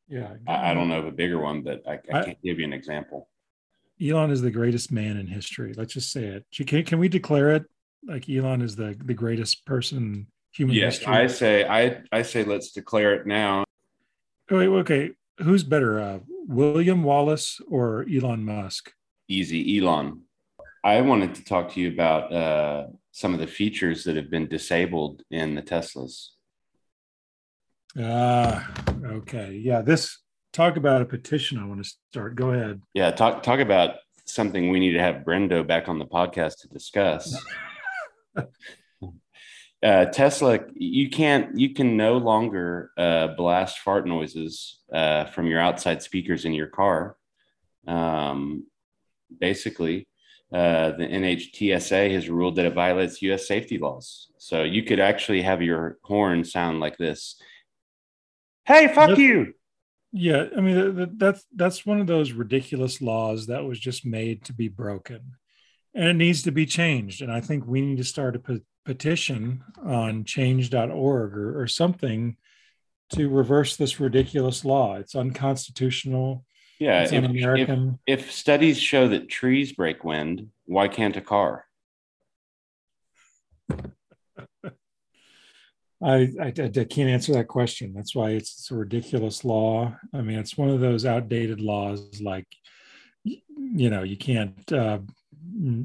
Yeah, 0.08 0.34
I, 0.46 0.70
I, 0.70 0.74
don't 0.74 0.88
know 0.88 1.00
of 1.00 1.06
a 1.06 1.12
bigger 1.12 1.38
one, 1.38 1.62
but 1.62 1.82
I, 1.86 1.92
I 1.92 1.96
can't 1.96 2.28
I, 2.28 2.36
give 2.42 2.58
you 2.58 2.64
an 2.64 2.72
example. 2.72 3.28
Elon 4.02 4.30
is 4.30 4.40
the 4.40 4.50
greatest 4.50 4.90
man 4.90 5.16
in 5.16 5.26
history. 5.26 5.74
Let's 5.74 5.92
just 5.92 6.10
say 6.12 6.24
it. 6.24 6.46
Can, 6.66 6.84
can 6.84 6.98
we 6.98 7.08
declare 7.08 7.50
it? 7.50 7.64
Like 8.06 8.28
Elon 8.28 8.62
is 8.62 8.76
the 8.76 8.96
the 9.04 9.14
greatest 9.14 9.66
person 9.66 10.28
human 10.52 10.76
yes, 10.76 10.98
history. 10.98 11.14
I 11.14 11.26
say 11.26 11.68
I 11.68 12.02
I 12.12 12.22
say 12.22 12.44
let's 12.44 12.70
declare 12.70 13.14
it 13.14 13.26
now. 13.26 13.64
Wait, 14.50 14.68
okay. 14.68 15.10
Who's 15.38 15.62
better, 15.62 16.00
uh, 16.00 16.18
William 16.46 17.02
Wallace 17.02 17.60
or 17.68 18.06
Elon 18.12 18.44
Musk? 18.44 18.92
Easy, 19.28 19.78
Elon. 19.78 20.22
I 20.82 21.00
wanted 21.02 21.34
to 21.34 21.44
talk 21.44 21.72
to 21.72 21.80
you 21.80 21.90
about 21.92 22.32
uh, 22.32 22.86
some 23.12 23.34
of 23.34 23.40
the 23.40 23.46
features 23.46 24.04
that 24.04 24.16
have 24.16 24.30
been 24.30 24.48
disabled 24.48 25.22
in 25.30 25.54
the 25.54 25.62
Teslas. 25.62 26.30
Ah, 27.96 28.70
uh, 28.88 29.06
okay. 29.06 29.60
Yeah, 29.62 29.82
this 29.82 30.18
talk 30.52 30.76
about 30.76 31.02
a 31.02 31.06
petition. 31.06 31.58
I 31.58 31.66
want 31.66 31.84
to 31.84 31.90
start. 32.10 32.34
Go 32.34 32.50
ahead. 32.50 32.82
Yeah, 32.94 33.10
talk 33.10 33.42
talk 33.42 33.60
about 33.60 33.96
something 34.24 34.70
we 34.70 34.80
need 34.80 34.92
to 34.92 35.00
have 35.00 35.24
Brendo 35.24 35.66
back 35.66 35.88
on 35.88 35.98
the 35.98 36.06
podcast 36.06 36.58
to 36.60 36.68
discuss. 36.68 37.34
uh, 39.82 40.04
Tesla, 40.06 40.60
you 40.74 41.08
can't, 41.10 41.58
you 41.58 41.72
can 41.74 41.96
no 41.96 42.18
longer 42.18 42.90
uh, 42.96 43.28
blast 43.28 43.78
fart 43.78 44.06
noises 44.06 44.80
uh, 44.92 45.24
from 45.26 45.46
your 45.46 45.60
outside 45.60 46.02
speakers 46.02 46.44
in 46.44 46.52
your 46.52 46.66
car. 46.66 47.16
Um, 47.86 48.66
basically, 49.40 50.08
uh, 50.52 50.92
the 50.92 51.06
NHTSA 51.06 52.12
has 52.12 52.28
ruled 52.28 52.56
that 52.56 52.66
it 52.66 52.74
violates 52.74 53.22
U.S. 53.22 53.46
safety 53.46 53.78
laws. 53.78 54.30
So 54.38 54.62
you 54.62 54.82
could 54.82 55.00
actually 55.00 55.42
have 55.42 55.62
your 55.62 55.98
horn 56.02 56.44
sound 56.44 56.80
like 56.80 56.96
this. 56.96 57.40
Hey, 58.68 58.86
fuck 58.86 59.08
that's, 59.08 59.18
you! 59.18 59.54
Yeah, 60.12 60.44
I 60.54 60.60
mean 60.60 61.14
that's 61.16 61.42
that's 61.56 61.86
one 61.86 62.00
of 62.00 62.06
those 62.06 62.32
ridiculous 62.32 63.00
laws 63.00 63.46
that 63.46 63.64
was 63.64 63.80
just 63.80 64.04
made 64.04 64.44
to 64.44 64.52
be 64.52 64.68
broken, 64.68 65.32
and 65.94 66.04
it 66.04 66.14
needs 66.14 66.42
to 66.42 66.52
be 66.52 66.66
changed. 66.66 67.22
And 67.22 67.32
I 67.32 67.40
think 67.40 67.66
we 67.66 67.80
need 67.80 67.96
to 67.96 68.04
start 68.04 68.36
a 68.36 68.60
petition 68.84 69.64
on 69.82 70.24
change.org 70.24 71.34
or, 71.34 71.62
or 71.62 71.66
something 71.66 72.36
to 73.14 73.30
reverse 73.30 73.76
this 73.76 73.98
ridiculous 73.98 74.66
law. 74.66 74.96
It's 74.96 75.14
unconstitutional. 75.14 76.44
Yeah. 76.78 77.02
it's 77.04 77.12
If, 77.12 77.24
an 77.24 77.36
if, 77.36 77.42
American. 77.42 77.98
if 78.06 78.30
studies 78.30 78.78
show 78.78 79.08
that 79.08 79.30
trees 79.30 79.72
break 79.72 80.04
wind, 80.04 80.48
why 80.66 80.88
can't 80.88 81.16
a 81.16 81.22
car? 81.22 81.64
I, 86.02 86.28
I, 86.40 86.52
I 86.56 86.68
can't 86.84 87.10
answer 87.10 87.32
that 87.32 87.48
question. 87.48 87.92
That's 87.92 88.14
why 88.14 88.30
it's, 88.30 88.70
a 88.70 88.74
ridiculous 88.74 89.44
law. 89.44 89.96
I 90.14 90.20
mean, 90.20 90.38
it's 90.38 90.56
one 90.56 90.68
of 90.68 90.80
those 90.80 91.04
outdated 91.04 91.60
laws, 91.60 92.20
like 92.22 92.46
you 93.24 93.90
know, 93.90 94.02
you 94.02 94.16
can't 94.16 94.72
uh, 94.72 94.98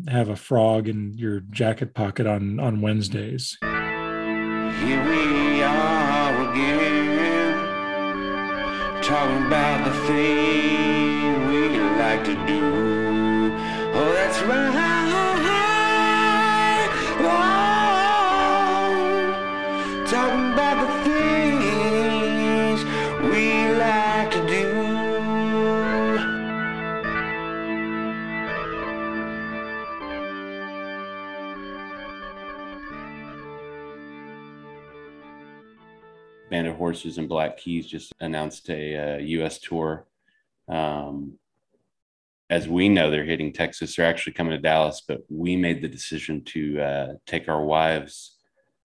have 0.08 0.30
a 0.30 0.36
frog 0.36 0.88
in 0.88 1.13
your 1.17 1.39
jacket 1.49 1.93
pocket 1.93 2.28
on 2.28 2.60
on 2.60 2.82
Wednesdays. 2.82 3.58
Here 3.62 5.04
we 5.04 5.63
are 5.63 6.52
again, 6.52 7.71
talking 9.02 9.47
about 9.47 9.86
the 9.86 9.93
thing 10.08 11.47
we 11.47 11.80
like 11.97 12.23
to 12.26 12.36
do. 12.45 12.62
Oh, 13.95 14.12
that's 14.13 14.41
right. 14.43 15.02
Band 36.53 36.67
of 36.67 36.75
Horses 36.75 37.17
and 37.17 37.27
Black 37.27 37.57
Keys 37.57 37.87
just 37.87 38.13
announced 38.19 38.69
a 38.69 39.15
uh, 39.15 39.17
U.S. 39.17 39.57
tour. 39.57 40.05
Um, 40.67 41.39
as 42.47 42.67
we 42.67 42.89
know, 42.89 43.09
they're 43.09 43.23
hitting 43.25 43.51
Texas. 43.51 43.95
They're 43.95 44.05
actually 44.05 44.33
coming 44.33 44.51
to 44.51 44.59
Dallas, 44.59 45.01
but 45.07 45.21
we 45.31 45.55
made 45.55 45.81
the 45.81 45.87
decision 45.87 46.43
to 46.43 46.79
uh, 46.79 47.07
take 47.25 47.49
our 47.49 47.65
wives 47.65 48.37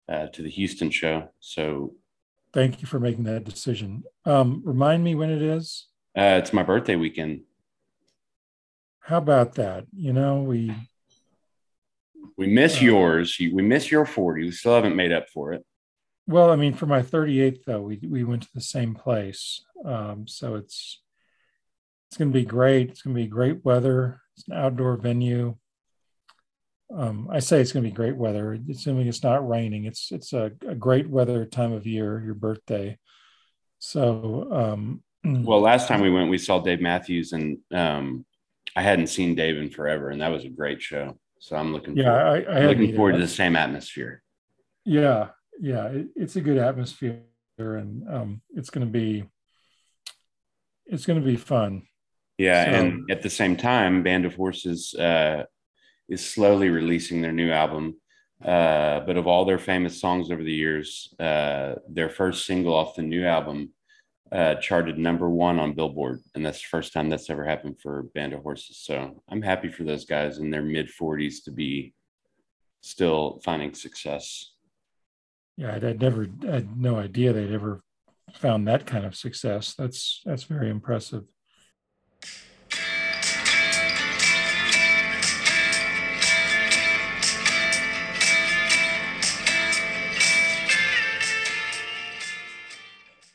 uh, 0.09 0.25
to 0.29 0.41
the 0.41 0.49
Houston 0.49 0.89
show. 0.89 1.29
So 1.39 1.93
Thank 2.51 2.81
you 2.81 2.87
for 2.87 2.99
making 2.99 3.25
that 3.25 3.43
decision. 3.43 4.05
Um, 4.25 4.63
remind 4.65 5.03
me 5.03 5.13
when 5.13 5.29
it 5.29 5.43
is. 5.43 5.85
uh, 6.17 6.39
it's 6.41 6.51
my 6.53 6.63
birthday 6.63 6.95
weekend. 6.95 7.41
How 9.01 9.19
about 9.19 9.53
that? 9.53 9.85
You 9.95 10.13
know, 10.13 10.41
we 10.41 10.73
We 12.37 12.47
miss 12.47 12.81
Uh, 12.81 12.85
yours. 12.85 13.37
We 13.39 13.61
miss 13.61 13.91
your 13.91 14.07
40. 14.07 14.45
We 14.45 14.51
still 14.51 14.73
haven't 14.73 14.95
made 14.95 15.11
up 15.11 15.29
for 15.29 15.53
it. 15.53 15.63
Well, 16.27 16.51
I 16.51 16.55
mean, 16.55 16.73
for 16.73 16.85
my 16.85 17.01
38th 17.01 17.63
though, 17.65 17.81
we 17.81 17.99
we 18.07 18.23
went 18.23 18.43
to 18.43 18.53
the 18.53 18.61
same 18.61 18.95
place. 18.95 19.63
Um, 19.85 20.27
so 20.27 20.55
it's 20.55 21.01
it's 22.09 22.17
gonna 22.17 22.31
be 22.31 22.45
great. 22.45 22.89
It's 22.89 23.01
gonna 23.01 23.15
be 23.15 23.27
great 23.27 23.63
weather. 23.65 24.21
It's 24.35 24.47
an 24.47 24.55
outdoor 24.55 24.97
venue. 24.97 25.55
Um, 26.95 27.29
I 27.31 27.39
say 27.39 27.61
it's 27.61 27.71
gonna 27.71 27.87
be 27.87 27.91
great 27.91 28.17
weather, 28.17 28.57
assuming 28.69 29.07
it's 29.07 29.23
not 29.23 29.47
raining. 29.47 29.85
It's 29.85 30.11
it's 30.11 30.33
a, 30.33 30.51
a 30.67 30.75
great 30.75 31.09
weather 31.09 31.45
time 31.45 31.73
of 31.73 31.87
year, 31.87 32.21
your 32.23 32.35
birthday. 32.35 32.97
So 33.79 34.47
um 34.51 35.03
Well, 35.23 35.61
last 35.61 35.87
time 35.87 36.01
we 36.01 36.09
went, 36.09 36.29
we 36.29 36.37
saw 36.37 36.59
Dave 36.59 36.81
Matthews, 36.81 37.33
and 37.33 37.59
um, 37.71 38.25
I 38.75 38.81
hadn't 38.81 39.07
seen 39.07 39.35
Dave 39.35 39.57
in 39.57 39.69
forever, 39.69 40.09
and 40.09 40.21
that 40.21 40.31
was 40.31 40.45
a 40.45 40.49
great 40.49 40.81
show. 40.81 41.17
So 41.39 41.55
I'm 41.55 41.73
looking 41.73 41.95
yeah, 41.95 42.05
forward, 42.05 42.47
I, 42.47 42.51
I 42.51 42.53
hadn't 42.55 42.69
looking 42.69 42.95
forward 42.95 43.13
to 43.13 43.19
the 43.19 43.27
same 43.27 43.55
atmosphere. 43.55 44.23
Yeah, 44.85 45.29
yeah, 45.59 45.87
it, 45.87 46.07
it's 46.15 46.35
a 46.35 46.41
good 46.41 46.57
atmosphere, 46.57 47.21
and 47.57 48.07
um, 48.09 48.41
it's 48.51 48.69
going 48.69 48.85
to 48.85 48.91
be 48.91 49.25
it's 50.85 51.05
going 51.05 51.19
to 51.19 51.25
be 51.25 51.37
fun. 51.37 51.83
Yeah, 52.37 52.65
So- 52.65 52.71
and 52.71 53.11
at 53.11 53.21
the 53.21 53.29
same 53.29 53.55
time, 53.55 54.03
Band 54.03 54.25
of 54.25 54.35
Horses 54.35 54.93
uh, 54.95 55.43
is 56.09 56.27
slowly 56.27 56.69
releasing 56.69 57.21
their 57.21 57.31
new 57.31 57.51
album. 57.51 57.95
Uh, 58.43 59.01
but 59.01 59.17
of 59.17 59.27
all 59.27 59.45
their 59.45 59.59
famous 59.59 60.01
songs 60.01 60.31
over 60.31 60.43
the 60.43 60.51
years, 60.51 61.13
uh, 61.19 61.75
their 61.87 62.09
first 62.09 62.47
single 62.47 62.73
off 62.73 62.95
the 62.95 63.03
new 63.03 63.23
album 63.23 63.71
uh, 64.31 64.55
charted 64.55 64.97
number 64.97 65.29
one 65.29 65.59
on 65.59 65.73
Billboard, 65.73 66.21
and 66.33 66.43
that's 66.43 66.59
the 66.59 66.67
first 66.69 66.91
time 66.91 67.07
that's 67.09 67.29
ever 67.29 67.45
happened 67.45 67.79
for 67.79 68.03
Band 68.15 68.33
of 68.33 68.41
Horses. 68.41 68.77
So 68.77 69.21
I'm 69.29 69.43
happy 69.43 69.69
for 69.69 69.83
those 69.83 70.05
guys 70.05 70.39
in 70.39 70.49
their 70.49 70.63
mid 70.63 70.89
40s 70.89 71.43
to 71.45 71.51
be 71.51 71.93
still 72.81 73.39
finding 73.43 73.75
success. 73.75 74.53
Yeah, 75.61 75.75
I'd, 75.75 75.83
I'd 75.83 76.01
never, 76.01 76.27
I 76.49 76.53
had 76.53 76.81
no 76.81 76.95
idea 76.97 77.33
they'd 77.33 77.53
ever 77.53 77.83
found 78.33 78.67
that 78.67 78.87
kind 78.87 79.05
of 79.05 79.15
success. 79.15 79.75
That's 79.75 80.23
that's 80.25 80.45
very 80.45 80.71
impressive. 80.71 81.25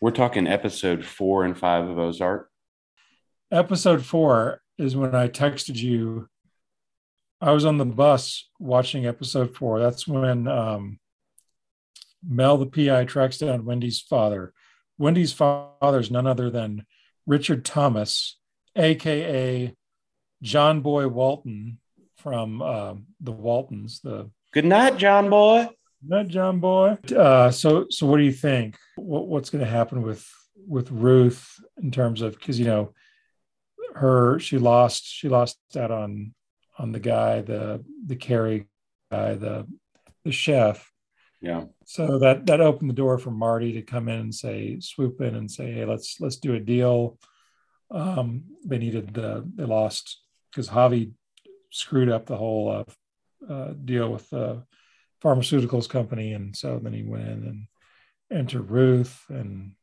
We're 0.00 0.10
talking 0.10 0.48
episode 0.48 1.04
four 1.04 1.44
and 1.44 1.56
five 1.56 1.88
of 1.88 1.96
Ozark. 1.96 2.50
Episode 3.52 4.04
four 4.04 4.62
is 4.78 4.96
when 4.96 5.14
I 5.14 5.28
texted 5.28 5.76
you. 5.76 6.28
I 7.40 7.52
was 7.52 7.64
on 7.64 7.78
the 7.78 7.84
bus 7.84 8.48
watching 8.58 9.06
episode 9.06 9.54
four. 9.54 9.78
That's 9.78 10.08
when 10.08 10.48
um, 10.48 10.98
Mel, 12.26 12.56
the 12.56 12.66
PI, 12.66 13.04
tracks 13.04 13.38
down 13.38 13.64
Wendy's 13.64 14.00
father. 14.00 14.52
Wendy's 14.98 15.32
father 15.32 15.98
is 15.98 16.10
none 16.10 16.26
other 16.26 16.50
than 16.50 16.86
Richard 17.26 17.64
Thomas, 17.64 18.38
aka 18.74 19.74
John 20.42 20.80
Boy 20.80 21.08
Walton 21.08 21.78
from 22.16 22.62
um 22.62 23.06
the 23.20 23.32
Waltons. 23.32 24.00
The 24.00 24.30
Good 24.52 24.64
night, 24.64 24.96
John 24.96 25.28
Boy. 25.28 25.68
Good 26.02 26.10
night, 26.10 26.28
John 26.28 26.60
Boy. 26.60 26.96
Uh, 27.14 27.50
so, 27.50 27.86
so 27.90 28.06
what 28.06 28.18
do 28.18 28.22
you 28.22 28.32
think? 28.32 28.76
What, 28.96 29.26
what's 29.26 29.50
going 29.50 29.64
to 29.64 29.70
happen 29.70 30.02
with 30.02 30.26
with 30.66 30.90
Ruth 30.90 31.60
in 31.82 31.90
terms 31.90 32.22
of 32.22 32.32
because 32.32 32.58
you 32.58 32.66
know 32.66 32.92
her 33.94 34.38
she 34.38 34.58
lost 34.58 35.06
she 35.06 35.28
lost 35.28 35.58
out 35.76 35.90
on 35.90 36.34
on 36.78 36.92
the 36.92 37.00
guy 37.00 37.40
the 37.40 37.84
the 38.06 38.16
Carrie 38.16 38.66
guy 39.10 39.34
the 39.34 39.66
the 40.24 40.32
chef 40.32 40.90
Yeah. 41.46 41.64
so 41.84 42.18
that 42.18 42.46
that 42.46 42.60
opened 42.60 42.90
the 42.90 42.94
door 42.94 43.18
for 43.18 43.30
Marty 43.30 43.72
to 43.74 43.82
come 43.82 44.08
in 44.08 44.18
and 44.18 44.34
say 44.34 44.80
swoop 44.80 45.20
in 45.20 45.36
and 45.36 45.48
say 45.48 45.70
hey 45.72 45.84
let's 45.84 46.20
let's 46.20 46.38
do 46.38 46.54
a 46.54 46.60
deal. 46.60 47.18
Um 47.90 48.42
they 48.64 48.78
needed 48.78 49.14
the 49.14 49.48
they 49.54 49.64
lost 49.64 50.20
because 50.50 50.68
Javi 50.68 51.12
screwed 51.70 52.08
up 52.08 52.26
the 52.26 52.36
whole 52.36 52.84
uh, 53.48 53.52
uh, 53.52 53.74
deal 53.84 54.10
with 54.10 54.28
the 54.30 54.64
pharmaceuticals 55.22 55.88
company. 55.88 56.32
And 56.32 56.56
so 56.56 56.80
then 56.82 56.92
he 56.92 57.04
went 57.04 57.28
in 57.28 57.42
and 57.44 57.66
enter 58.32 58.60
Ruth. 58.60 59.24
And 59.28 59.76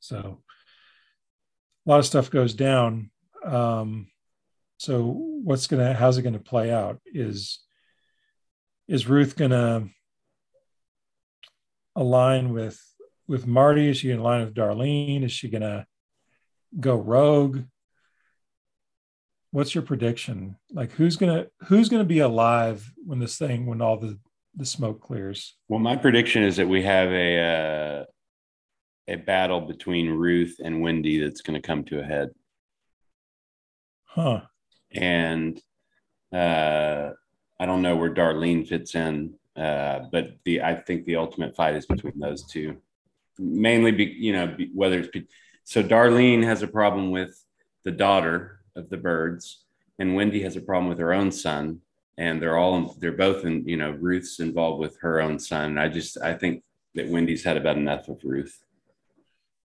so 0.00 0.42
a 1.86 1.90
lot 1.90 1.98
of 1.98 2.06
stuff 2.06 2.30
goes 2.30 2.54
down. 2.54 3.10
Um 3.44 4.06
so 4.78 5.02
what's 5.44 5.66
gonna 5.66 5.92
how's 5.92 6.16
it 6.16 6.22
gonna 6.22 6.38
play 6.38 6.72
out? 6.72 7.02
Is 7.04 7.60
is 8.88 9.06
Ruth 9.06 9.36
gonna 9.36 9.90
align 11.96 12.52
with 12.52 12.80
with 13.26 13.46
Marty? 13.46 13.88
Is 13.88 13.98
she 13.98 14.10
in 14.10 14.20
line 14.22 14.44
with 14.44 14.54
Darlene? 14.54 15.24
Is 15.24 15.32
she 15.32 15.48
gonna 15.48 15.86
go 16.78 16.94
rogue? 16.96 17.62
What's 19.50 19.74
your 19.74 19.82
prediction? 19.82 20.56
Like 20.72 20.92
who's 20.92 21.16
gonna 21.16 21.46
who's 21.68 21.88
gonna 21.88 22.04
be 22.04 22.18
alive 22.18 22.90
when 23.04 23.18
this 23.20 23.38
thing 23.38 23.66
when 23.66 23.80
all 23.80 23.96
the 23.96 24.18
the 24.56 24.66
smoke 24.66 25.00
clears? 25.00 25.56
Well, 25.68 25.80
my 25.80 25.96
prediction 25.96 26.42
is 26.42 26.56
that 26.56 26.68
we 26.68 26.82
have 26.82 27.10
a 27.10 27.38
uh, 27.40 28.04
a 29.08 29.16
battle 29.16 29.60
between 29.60 30.10
Ruth 30.10 30.56
and 30.64 30.80
Wendy 30.80 31.18
that's 31.20 31.40
going 31.42 31.60
to 31.60 31.66
come 31.66 31.84
to 31.84 32.00
a 32.00 32.04
head, 32.04 32.30
Huh. 34.04 34.42
and 34.92 35.60
uh, 36.32 37.10
I 37.60 37.66
don't 37.66 37.82
know 37.82 37.96
where 37.96 38.14
Darlene 38.14 38.66
fits 38.66 38.94
in, 38.94 39.34
uh, 39.56 40.00
but 40.10 40.36
the 40.44 40.62
I 40.62 40.74
think 40.74 41.04
the 41.04 41.16
ultimate 41.16 41.54
fight 41.54 41.76
is 41.76 41.86
between 41.86 42.18
those 42.18 42.44
two, 42.44 42.76
mainly 43.38 43.92
be 43.92 44.04
you 44.04 44.32
know 44.32 44.48
be, 44.48 44.70
whether 44.74 44.98
it's 44.98 45.08
be, 45.08 45.26
so 45.64 45.82
Darlene 45.82 46.44
has 46.44 46.62
a 46.62 46.68
problem 46.68 47.10
with 47.10 47.42
the 47.84 47.92
daughter 47.92 48.60
of 48.76 48.90
the 48.90 48.96
Byrdes, 48.96 49.64
and 49.98 50.16
Wendy 50.16 50.42
has 50.42 50.56
a 50.56 50.60
problem 50.60 50.88
with 50.88 50.98
her 50.98 51.12
own 51.12 51.30
son, 51.30 51.80
and 52.18 52.42
they're 52.42 52.58
all 52.58 52.96
they're 52.98 53.12
both 53.12 53.44
in 53.44 53.66
you 53.68 53.76
know 53.76 53.90
Ruth's 53.92 54.40
involved 54.40 54.80
with 54.80 54.98
her 55.00 55.20
own 55.20 55.38
son. 55.38 55.70
And 55.70 55.80
I 55.80 55.88
just 55.88 56.20
I 56.20 56.34
think 56.34 56.62
that 56.94 57.08
Wendy's 57.08 57.44
had 57.44 57.56
about 57.56 57.76
enough 57.76 58.08
of 58.08 58.20
Ruth. 58.24 58.60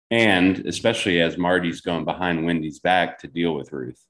And 0.10 0.65
especially 0.65 1.21
as 1.21 1.38
Marty's 1.38 1.82
going 1.82 2.06
behind 2.06 2.45
Wendy's 2.45 2.80
back 2.80 3.19
to 3.19 3.28
deal 3.28 3.54
with 3.54 3.73
Ruth. 3.73 4.02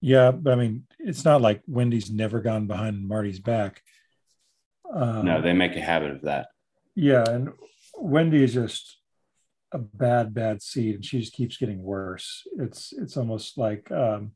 Yeah, 0.00 0.30
but 0.30 0.52
I 0.52 0.56
mean, 0.56 0.84
it's 0.98 1.24
not 1.24 1.40
like 1.40 1.62
Wendy's 1.66 2.10
never 2.10 2.40
gone 2.40 2.66
behind 2.66 3.06
Marty's 3.08 3.40
back. 3.40 3.82
Um, 4.92 5.24
No, 5.24 5.40
they 5.40 5.52
make 5.52 5.76
a 5.76 5.80
habit 5.80 6.10
of 6.10 6.22
that. 6.22 6.48
Yeah, 6.94 7.24
and 7.28 7.50
Wendy 7.96 8.42
is 8.42 8.54
just 8.54 8.98
a 9.72 9.78
bad, 9.78 10.34
bad 10.34 10.62
seed, 10.62 10.96
and 10.96 11.04
she 11.04 11.20
just 11.20 11.32
keeps 11.32 11.56
getting 11.56 11.82
worse. 11.82 12.46
It's 12.58 12.92
it's 12.92 13.16
almost 13.16 13.58
like 13.58 13.90
um, 13.90 14.32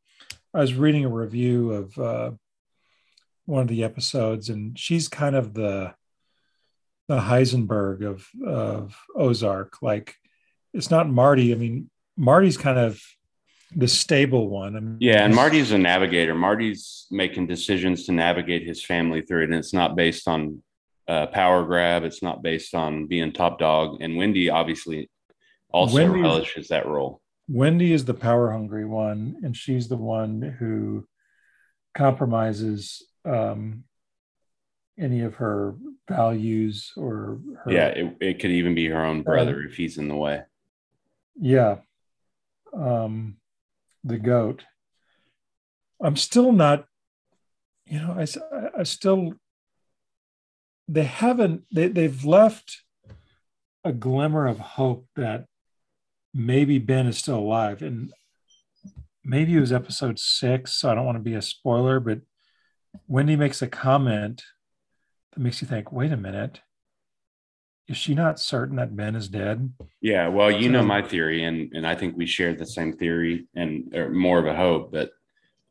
I 0.54 0.60
was 0.60 0.74
reading 0.74 1.04
a 1.04 1.08
review 1.08 1.72
of 1.72 1.98
uh, 1.98 2.30
one 3.46 3.62
of 3.62 3.68
the 3.68 3.84
episodes, 3.84 4.48
and 4.48 4.78
she's 4.78 5.08
kind 5.08 5.34
of 5.34 5.54
the 5.54 5.94
the 7.08 7.18
Heisenberg 7.18 8.04
of 8.04 8.28
of 8.46 8.96
Ozark. 9.16 9.82
Like 9.82 10.14
it's 10.72 10.90
not 10.90 11.10
Marty. 11.10 11.52
I 11.52 11.56
mean, 11.56 11.90
Marty's 12.16 12.56
kind 12.56 12.78
of 12.78 13.02
the 13.76 13.88
stable 13.88 14.48
one. 14.48 14.76
I 14.76 14.80
mean, 14.80 14.96
Yeah, 15.00 15.24
and 15.24 15.34
Marty's 15.34 15.72
a 15.72 15.78
navigator. 15.78 16.34
Marty's 16.34 17.06
making 17.10 17.46
decisions 17.46 18.04
to 18.06 18.12
navigate 18.12 18.66
his 18.66 18.84
family 18.84 19.22
through 19.22 19.42
it, 19.42 19.50
and 19.50 19.54
it's 19.54 19.72
not 19.74 19.96
based 19.96 20.28
on 20.28 20.62
uh, 21.08 21.26
power 21.26 21.64
grab. 21.64 22.04
It's 22.04 22.22
not 22.22 22.42
based 22.42 22.74
on 22.74 23.06
being 23.06 23.32
top 23.32 23.58
dog. 23.58 23.98
And 24.00 24.16
Wendy 24.16 24.50
obviously 24.50 25.10
also 25.70 25.94
Wendy- 25.96 26.20
relishes 26.20 26.68
that 26.68 26.86
role. 26.86 27.20
Wendy 27.48 27.92
is 27.92 28.04
the 28.04 28.14
power 28.14 28.52
hungry 28.52 28.86
one, 28.86 29.36
and 29.42 29.56
she's 29.56 29.88
the 29.88 29.96
one 29.96 30.40
who 30.58 31.06
compromises 31.94 33.02
um, 33.24 33.84
any 34.98 35.20
of 35.22 35.34
her 35.34 35.74
values 36.08 36.92
or 36.96 37.40
her, 37.64 37.72
Yeah, 37.72 37.88
it, 37.88 38.16
it 38.20 38.38
could 38.38 38.50
even 38.52 38.74
be 38.74 38.86
her 38.88 39.04
own 39.04 39.22
brother 39.22 39.60
if 39.62 39.74
he's 39.76 39.98
in 39.98 40.08
the 40.08 40.16
way. 40.16 40.42
yeah. 41.38 41.76
Um, 42.74 43.36
the 44.04 44.18
goat. 44.18 44.64
I'm 46.02 46.16
still 46.16 46.52
not, 46.52 46.86
you 47.86 47.98
know, 47.98 48.16
I, 48.18 48.26
I 48.80 48.82
still, 48.82 49.34
they 50.88 51.04
haven't, 51.04 51.64
they, 51.72 51.88
they've 51.88 52.24
left 52.24 52.82
a 53.84 53.92
glimmer 53.92 54.46
of 54.46 54.58
hope 54.58 55.06
that 55.16 55.46
maybe 56.34 56.78
Ben 56.78 57.06
is 57.06 57.18
still 57.18 57.38
alive. 57.38 57.82
And 57.82 58.12
maybe 59.24 59.56
it 59.56 59.60
was 59.60 59.72
episode 59.72 60.18
six, 60.18 60.74
so 60.74 60.90
I 60.90 60.94
don't 60.94 61.06
want 61.06 61.16
to 61.16 61.22
be 61.22 61.34
a 61.34 61.42
spoiler, 61.42 62.00
but 62.00 62.20
Wendy 63.06 63.36
makes 63.36 63.62
a 63.62 63.68
comment 63.68 64.42
that 65.32 65.40
makes 65.40 65.62
you 65.62 65.68
think, 65.68 65.92
wait 65.92 66.12
a 66.12 66.16
minute, 66.16 66.60
is 67.88 67.96
she 67.96 68.14
not 68.14 68.38
certain 68.38 68.76
that 68.76 68.96
Ben 68.96 69.16
is 69.16 69.28
dead? 69.28 69.72
Yeah, 70.00 70.28
well, 70.28 70.50
you 70.50 70.68
know 70.68 70.82
my 70.82 71.02
theory, 71.02 71.44
and 71.44 71.72
and 71.74 71.86
I 71.86 71.94
think 71.94 72.16
we 72.16 72.26
share 72.26 72.54
the 72.54 72.66
same 72.66 72.92
theory, 72.92 73.48
and 73.54 73.94
or 73.94 74.10
more 74.10 74.38
of 74.38 74.46
a 74.46 74.54
hope. 74.54 74.92
But 74.92 75.10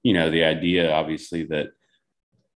you 0.04 0.14
know, 0.14 0.30
the 0.30 0.44
idea, 0.44 0.92
obviously, 0.92 1.46
that 1.46 1.68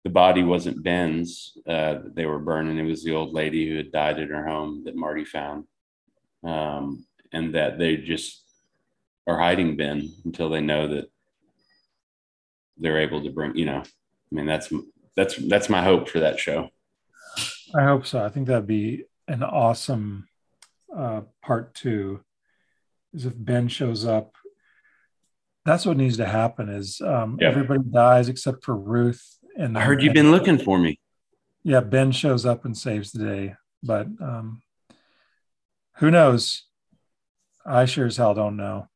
the 0.05 0.11
body 0.11 0.43
wasn't 0.43 0.83
Ben's; 0.83 1.57
uh, 1.67 1.95
that 1.95 2.15
they 2.15 2.27
were 2.27 2.39
burning. 2.39 2.79
It 2.79 2.83
was 2.83 3.05
the 3.05 3.15
old 3.15 3.35
lady 3.35 3.69
who 3.69 3.77
had 3.77 3.93
died 3.93 4.19
in 4.19 4.29
her 4.31 4.47
home 4.47 4.85
that 4.85 4.97
Marty 4.97 5.25
found, 5.25 5.65
um, 6.45 7.07
and 7.33 7.55
that 7.55 7.79
they 7.79 7.99
just 7.99 8.43
are 9.27 9.39
hiding 9.39 9.77
Ben 9.77 10.11
until 10.25 10.49
they 10.49 10.61
know 10.61 10.89
that 10.89 11.11
they're 12.79 13.01
able 13.01 13.23
to 13.23 13.31
bring. 13.31 13.55
You 13.55 13.67
know, 13.67 13.83
I 13.83 14.35
mean, 14.35 14.47
that's 14.47 14.73
that's 15.15 15.37
that's 15.37 15.69
my 15.69 15.85
hope 15.85 16.09
for 16.09 16.21
that 16.21 16.41
show. 16.41 16.71
I 17.79 17.85
hope 17.85 18.07
so. 18.07 18.23
I 18.23 18.29
think 18.29 18.49
that'd 18.49 18.67
be 18.67 19.05
an 19.29 19.43
awesome 19.43 20.29
uh, 20.95 21.23
part 21.43 21.75
two. 21.75 22.21
Is 23.15 23.27
if 23.27 23.35
Ben 23.37 23.69
shows 23.69 24.07
up. 24.07 24.35
That's 25.65 25.85
what 25.87 25.97
needs 25.97 26.17
to 26.17 26.27
happen. 26.27 26.69
Is 26.69 27.01
um, 27.01 27.39
Yeah. 27.41 27.49
everybody 27.49 27.81
dies 27.89 28.29
except 28.29 28.65
for 28.65 28.77
Ruth. 28.77 29.39
And 29.57 29.77
I 29.77 29.83
heard 29.83 30.03
you've 30.03 30.15
been 30.15 30.31
looking 30.31 30.59
for 30.59 30.79
me. 30.79 30.99
Yeah, 31.63 31.81
Ben 31.81 32.11
shows 32.11 32.47
up 32.47 32.65
and 32.65 32.77
saves 32.77 33.13
the 33.13 33.25
day. 33.25 33.55
But 33.83 34.07
um, 34.21 34.63
who 35.97 36.11
knows? 36.11 36.65
I 37.65 37.85
sure 37.85 38.07
as 38.07 38.17
hell 38.17 38.35
don't 38.35 38.57
know. 38.57 38.89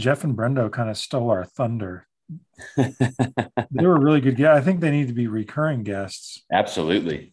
Jeff 0.00 0.24
and 0.24 0.36
Brendo 0.36 0.70
kind 0.70 0.90
of 0.90 0.96
stole 0.96 1.30
our 1.30 1.44
thunder. 1.44 2.06
They 2.76 3.86
were 3.86 3.98
really 3.98 4.20
good 4.20 4.38
Yeah, 4.38 4.54
I 4.54 4.60
think 4.60 4.80
they 4.80 4.90
need 4.90 5.08
to 5.08 5.14
be 5.14 5.26
recurring 5.26 5.82
guests. 5.82 6.44
Absolutely. 6.52 7.32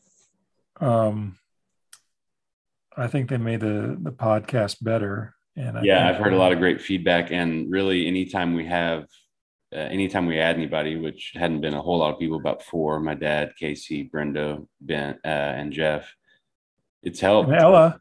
Um, 0.79 1.37
I 2.95 3.07
think 3.07 3.29
they 3.29 3.37
made 3.37 3.59
the 3.59 3.97
the 3.99 4.11
podcast 4.11 4.83
better. 4.83 5.35
And 5.55 5.77
I 5.77 5.83
yeah, 5.83 6.07
I've 6.07 6.17
heard 6.17 6.33
a 6.33 6.37
lot 6.37 6.51
of 6.51 6.59
great 6.59 6.81
feedback 6.81 7.31
and 7.31 7.71
really 7.71 8.07
anytime 8.07 8.53
we 8.53 8.65
have 8.65 9.05
uh, 9.75 9.79
anytime 9.79 10.25
we 10.25 10.39
add 10.39 10.55
anybody 10.55 10.95
which 10.95 11.33
hadn't 11.35 11.61
been 11.61 11.73
a 11.73 11.81
whole 11.81 11.97
lot 11.97 12.13
of 12.13 12.19
people 12.19 12.37
about 12.37 12.63
four 12.63 12.99
my 12.99 13.13
dad 13.13 13.51
casey 13.59 14.09
brendo 14.09 14.65
ben 14.79 15.19
uh, 15.25 15.27
and 15.27 15.73
jeff 15.73 16.15
it's 17.03 17.19
helped 17.19 17.49
And 17.49 17.59
Ella, 17.59 17.99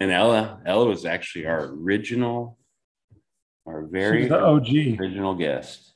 and 0.00 0.12
ella 0.12 0.60
ella 0.64 0.86
was 0.86 1.04
actually 1.04 1.46
our 1.46 1.64
original 1.64 2.56
our 3.66 3.82
very 3.82 4.26
the 4.28 4.38
OG. 4.40 4.68
original 4.98 5.34
guest 5.34 5.92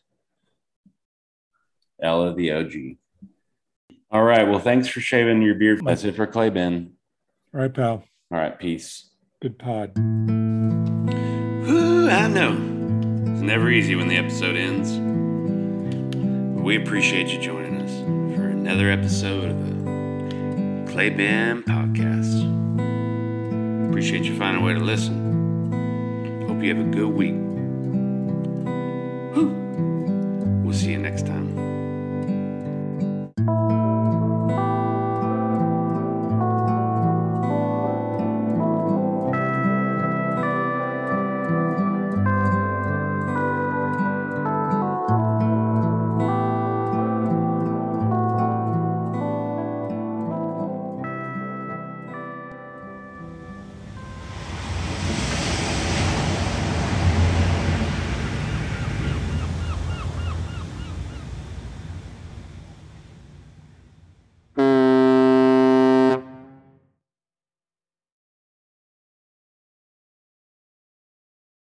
ella 2.03 2.35
the 2.35 2.51
og 2.53 2.73
all 4.11 4.23
right 4.23 4.47
well 4.49 4.59
thanks 4.59 4.87
for 4.89 5.01
shaving 5.01 5.43
your 5.43 5.55
beard 5.55 5.81
that's 5.85 6.05
it 6.05 6.15
for 6.15 6.27
clay 6.27 6.51
ben 6.51 6.93
Right, 7.53 7.73
pal. 7.73 8.05
all 8.31 8.39
right 8.39 8.59
peace 8.59 9.11
Good 9.43 9.59
pod. 9.59 9.93
Ooh, 11.69 12.09
I 12.09 12.27
know. 12.27 12.53
It's 13.33 13.43
never 13.43 13.69
easy 13.71 13.95
when 13.95 14.09
the 14.09 14.17
episode 14.17 14.57
ends. 14.57 14.93
But 16.57 16.63
we 16.65 16.77
appreciate 16.83 17.29
you 17.29 17.39
joining 17.39 17.77
us 17.83 17.93
for 18.35 18.47
another 18.47 18.91
episode 18.91 19.51
of 19.51 19.59
the 19.67 20.91
Clay 20.91 21.11
Ben 21.11 21.63
Podcast. 21.65 22.41
Appreciate 23.91 24.25
you 24.25 24.35
finding 24.39 24.63
a 24.63 24.67
way 24.67 24.73
to 24.73 24.81
listen. 24.81 26.43
Hope 26.49 26.63
you 26.63 26.75
have 26.75 26.85
a 26.85 26.89
good 26.91 27.11
week. 27.11 27.35
Whew. 29.37 29.66